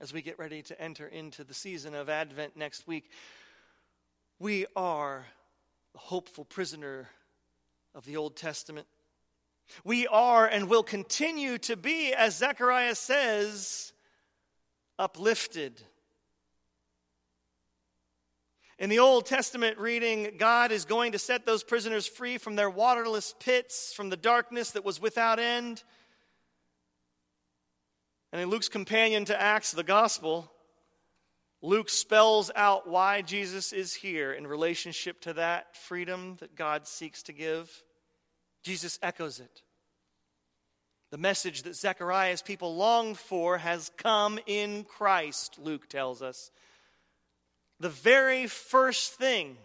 As 0.00 0.12
we 0.12 0.22
get 0.22 0.38
ready 0.38 0.62
to 0.62 0.80
enter 0.80 1.06
into 1.06 1.44
the 1.44 1.54
season 1.54 1.94
of 1.94 2.08
Advent 2.08 2.56
next 2.56 2.86
week, 2.86 3.10
we 4.38 4.66
are 4.74 5.26
the 5.92 5.98
hopeful 5.98 6.44
prisoner 6.44 7.08
of 7.94 8.04
the 8.04 8.16
Old 8.16 8.34
Testament. 8.34 8.86
We 9.84 10.06
are 10.08 10.46
and 10.46 10.68
will 10.68 10.82
continue 10.82 11.58
to 11.58 11.76
be, 11.76 12.12
as 12.14 12.36
Zechariah 12.38 12.94
says, 12.94 13.92
uplifted. 14.98 15.82
In 18.78 18.90
the 18.90 18.98
Old 18.98 19.26
Testament 19.26 19.78
reading, 19.78 20.34
God 20.38 20.72
is 20.72 20.84
going 20.84 21.12
to 21.12 21.18
set 21.18 21.46
those 21.46 21.62
prisoners 21.62 22.08
free 22.08 22.38
from 22.38 22.56
their 22.56 22.70
waterless 22.70 23.34
pits, 23.38 23.92
from 23.92 24.10
the 24.10 24.16
darkness 24.16 24.72
that 24.72 24.84
was 24.84 25.00
without 25.00 25.38
end. 25.38 25.84
And 28.32 28.40
in 28.40 28.48
Luke's 28.48 28.70
companion 28.70 29.26
to 29.26 29.40
Acts, 29.40 29.72
the 29.72 29.84
Gospel, 29.84 30.50
Luke 31.60 31.90
spells 31.90 32.50
out 32.56 32.88
why 32.88 33.22
Jesus 33.22 33.72
is 33.72 33.94
here 33.94 34.32
in 34.32 34.46
relationship 34.46 35.20
to 35.20 35.34
that 35.34 35.76
freedom 35.76 36.36
that 36.40 36.56
God 36.56 36.86
seeks 36.86 37.22
to 37.24 37.32
give. 37.32 37.70
Jesus 38.64 38.98
echoes 39.02 39.38
it. 39.38 39.62
The 41.10 41.18
message 41.18 41.62
that 41.64 41.76
Zechariah's 41.76 42.40
people 42.40 42.74
longed 42.74 43.18
for 43.18 43.58
has 43.58 43.90
come 43.98 44.40
in 44.46 44.84
Christ, 44.84 45.58
Luke 45.58 45.88
tells 45.88 46.22
us. 46.22 46.50
The 47.80 47.90
very 47.90 48.46
first 48.46 49.12
thing 49.12 49.58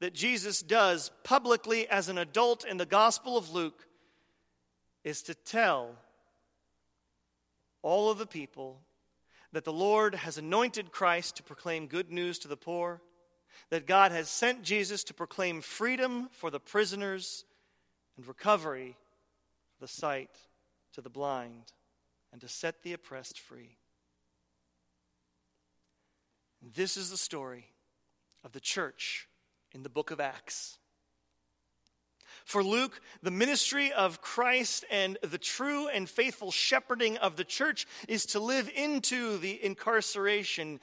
that 0.00 0.12
Jesus 0.12 0.60
does 0.60 1.12
publicly 1.22 1.88
as 1.88 2.08
an 2.08 2.18
adult 2.18 2.64
in 2.64 2.78
the 2.78 2.84
Gospel 2.84 3.38
of 3.38 3.54
Luke 3.54 3.86
is 5.04 5.22
to 5.22 5.34
tell 5.34 5.96
all 7.84 8.10
of 8.10 8.18
the 8.18 8.26
people 8.26 8.80
that 9.52 9.64
the 9.64 9.72
Lord 9.72 10.14
has 10.16 10.38
anointed 10.38 10.90
Christ 10.90 11.36
to 11.36 11.42
proclaim 11.42 11.86
good 11.86 12.10
news 12.10 12.38
to 12.40 12.48
the 12.48 12.56
poor, 12.56 13.02
that 13.70 13.86
God 13.86 14.10
has 14.10 14.28
sent 14.28 14.62
Jesus 14.62 15.04
to 15.04 15.14
proclaim 15.14 15.60
freedom 15.60 16.28
for 16.32 16.50
the 16.50 16.58
prisoners 16.58 17.44
and 18.16 18.26
recovery 18.26 18.96
of 19.74 19.80
the 19.80 19.88
sight 19.88 20.30
to 20.94 21.02
the 21.02 21.10
blind, 21.10 21.72
and 22.32 22.40
to 22.40 22.48
set 22.48 22.82
the 22.82 22.94
oppressed 22.94 23.38
free. 23.38 23.76
This 26.74 26.96
is 26.96 27.10
the 27.10 27.16
story 27.16 27.66
of 28.44 28.52
the 28.52 28.60
church 28.60 29.28
in 29.72 29.82
the 29.82 29.88
book 29.88 30.10
of 30.10 30.20
Acts. 30.20 30.78
For 32.44 32.62
Luke, 32.62 33.00
the 33.22 33.30
ministry 33.30 33.92
of 33.92 34.20
Christ 34.20 34.84
and 34.90 35.18
the 35.22 35.38
true 35.38 35.88
and 35.88 36.08
faithful 36.08 36.50
shepherding 36.50 37.16
of 37.16 37.36
the 37.36 37.44
church 37.44 37.86
is 38.06 38.26
to 38.26 38.40
live 38.40 38.70
into 38.74 39.38
the 39.38 39.64
incarceration 39.64 40.78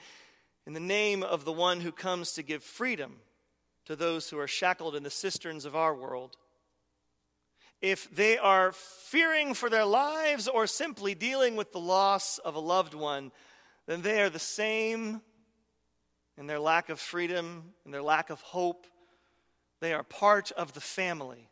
in 0.66 0.72
the 0.72 0.80
name 0.80 1.22
of 1.22 1.44
the 1.44 1.52
one 1.52 1.80
who 1.80 1.92
comes 1.92 2.32
to 2.32 2.42
give 2.42 2.64
freedom 2.64 3.16
to 3.84 3.96
those 3.96 4.28
who 4.28 4.38
are 4.38 4.48
shackled 4.48 4.96
in 4.96 5.04
the 5.04 5.10
cisterns 5.10 5.64
of 5.64 5.76
our 5.76 5.94
world. 5.94 6.36
If 7.80 8.14
they 8.14 8.38
are 8.38 8.72
fearing 8.72 9.54
for 9.54 9.70
their 9.70 9.84
lives 9.84 10.48
or 10.48 10.66
simply 10.66 11.14
dealing 11.14 11.56
with 11.56 11.72
the 11.72 11.80
loss 11.80 12.38
of 12.38 12.54
a 12.54 12.60
loved 12.60 12.94
one, 12.94 13.32
then 13.86 14.02
they 14.02 14.22
are 14.22 14.30
the 14.30 14.38
same 14.38 15.20
in 16.36 16.46
their 16.46 16.60
lack 16.60 16.88
of 16.88 17.00
freedom, 17.00 17.72
in 17.84 17.90
their 17.90 18.02
lack 18.02 18.30
of 18.30 18.40
hope. 18.40 18.86
They 19.80 19.92
are 19.92 20.04
part 20.04 20.52
of 20.52 20.72
the 20.74 20.80
family. 20.80 21.48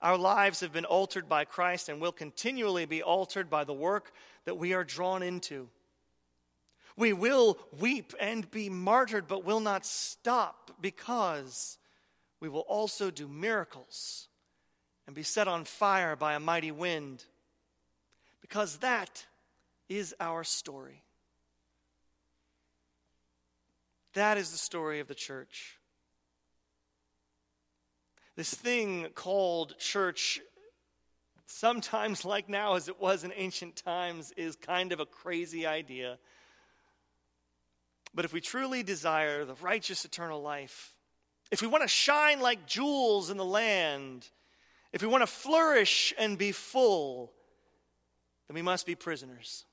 Our 0.00 0.16
lives 0.16 0.60
have 0.60 0.72
been 0.72 0.84
altered 0.84 1.28
by 1.28 1.44
Christ 1.44 1.88
and 1.88 2.00
will 2.00 2.12
continually 2.12 2.86
be 2.86 3.02
altered 3.02 3.50
by 3.50 3.64
the 3.64 3.72
work 3.72 4.12
that 4.44 4.56
we 4.56 4.72
are 4.72 4.84
drawn 4.84 5.22
into. 5.22 5.68
We 6.96 7.12
will 7.12 7.58
weep 7.78 8.14
and 8.20 8.50
be 8.50 8.68
martyred, 8.68 9.26
but 9.26 9.44
will 9.44 9.60
not 9.60 9.86
stop 9.86 10.70
because 10.80 11.78
we 12.40 12.48
will 12.48 12.60
also 12.60 13.10
do 13.10 13.28
miracles 13.28 14.28
and 15.06 15.16
be 15.16 15.22
set 15.22 15.48
on 15.48 15.64
fire 15.64 16.14
by 16.16 16.34
a 16.34 16.40
mighty 16.40 16.70
wind. 16.70 17.24
Because 18.40 18.78
that 18.78 19.26
is 19.88 20.14
our 20.20 20.44
story. 20.44 21.02
That 24.14 24.38
is 24.38 24.50
the 24.50 24.58
story 24.58 25.00
of 25.00 25.08
the 25.08 25.14
church. 25.14 25.79
This 28.40 28.54
thing 28.54 29.06
called 29.14 29.76
church, 29.78 30.40
sometimes 31.44 32.24
like 32.24 32.48
now 32.48 32.74
as 32.74 32.88
it 32.88 32.98
was 32.98 33.22
in 33.22 33.34
ancient 33.36 33.76
times, 33.76 34.32
is 34.34 34.56
kind 34.56 34.92
of 34.92 35.00
a 35.00 35.04
crazy 35.04 35.66
idea. 35.66 36.18
But 38.14 38.24
if 38.24 38.32
we 38.32 38.40
truly 38.40 38.82
desire 38.82 39.44
the 39.44 39.56
righteous 39.56 40.06
eternal 40.06 40.40
life, 40.40 40.94
if 41.50 41.60
we 41.60 41.68
want 41.68 41.82
to 41.82 41.88
shine 41.88 42.40
like 42.40 42.66
jewels 42.66 43.28
in 43.28 43.36
the 43.36 43.44
land, 43.44 44.26
if 44.94 45.02
we 45.02 45.08
want 45.08 45.20
to 45.20 45.26
flourish 45.26 46.14
and 46.16 46.38
be 46.38 46.50
full, 46.50 47.34
then 48.48 48.54
we 48.54 48.62
must 48.62 48.86
be 48.86 48.94
prisoners. 48.94 49.66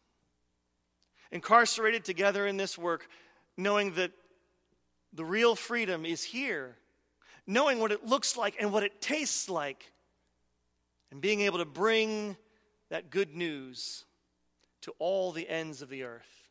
Incarcerated 1.32 2.04
together 2.04 2.46
in 2.46 2.58
this 2.58 2.78
work, 2.78 3.08
knowing 3.56 3.94
that 3.94 4.12
the 5.14 5.24
real 5.24 5.56
freedom 5.56 6.06
is 6.06 6.22
here, 6.22 6.76
knowing 7.48 7.80
what 7.80 7.92
it 7.92 8.06
looks 8.06 8.36
like 8.38 8.56
and 8.60 8.72
what 8.72 8.84
it 8.84 9.02
tastes 9.02 9.50
like, 9.50 9.92
and 11.10 11.22
being 11.22 11.42
able 11.42 11.58
to 11.58 11.66
bring 11.66 12.36
that 12.90 13.10
good 13.10 13.34
news 13.34 14.04
to 14.82 14.94
all 15.00 15.32
the 15.32 15.48
ends 15.50 15.82
of 15.82 15.90
the 15.90 16.04
earth. 16.04 16.50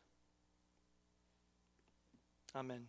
Amen. 2.55 2.87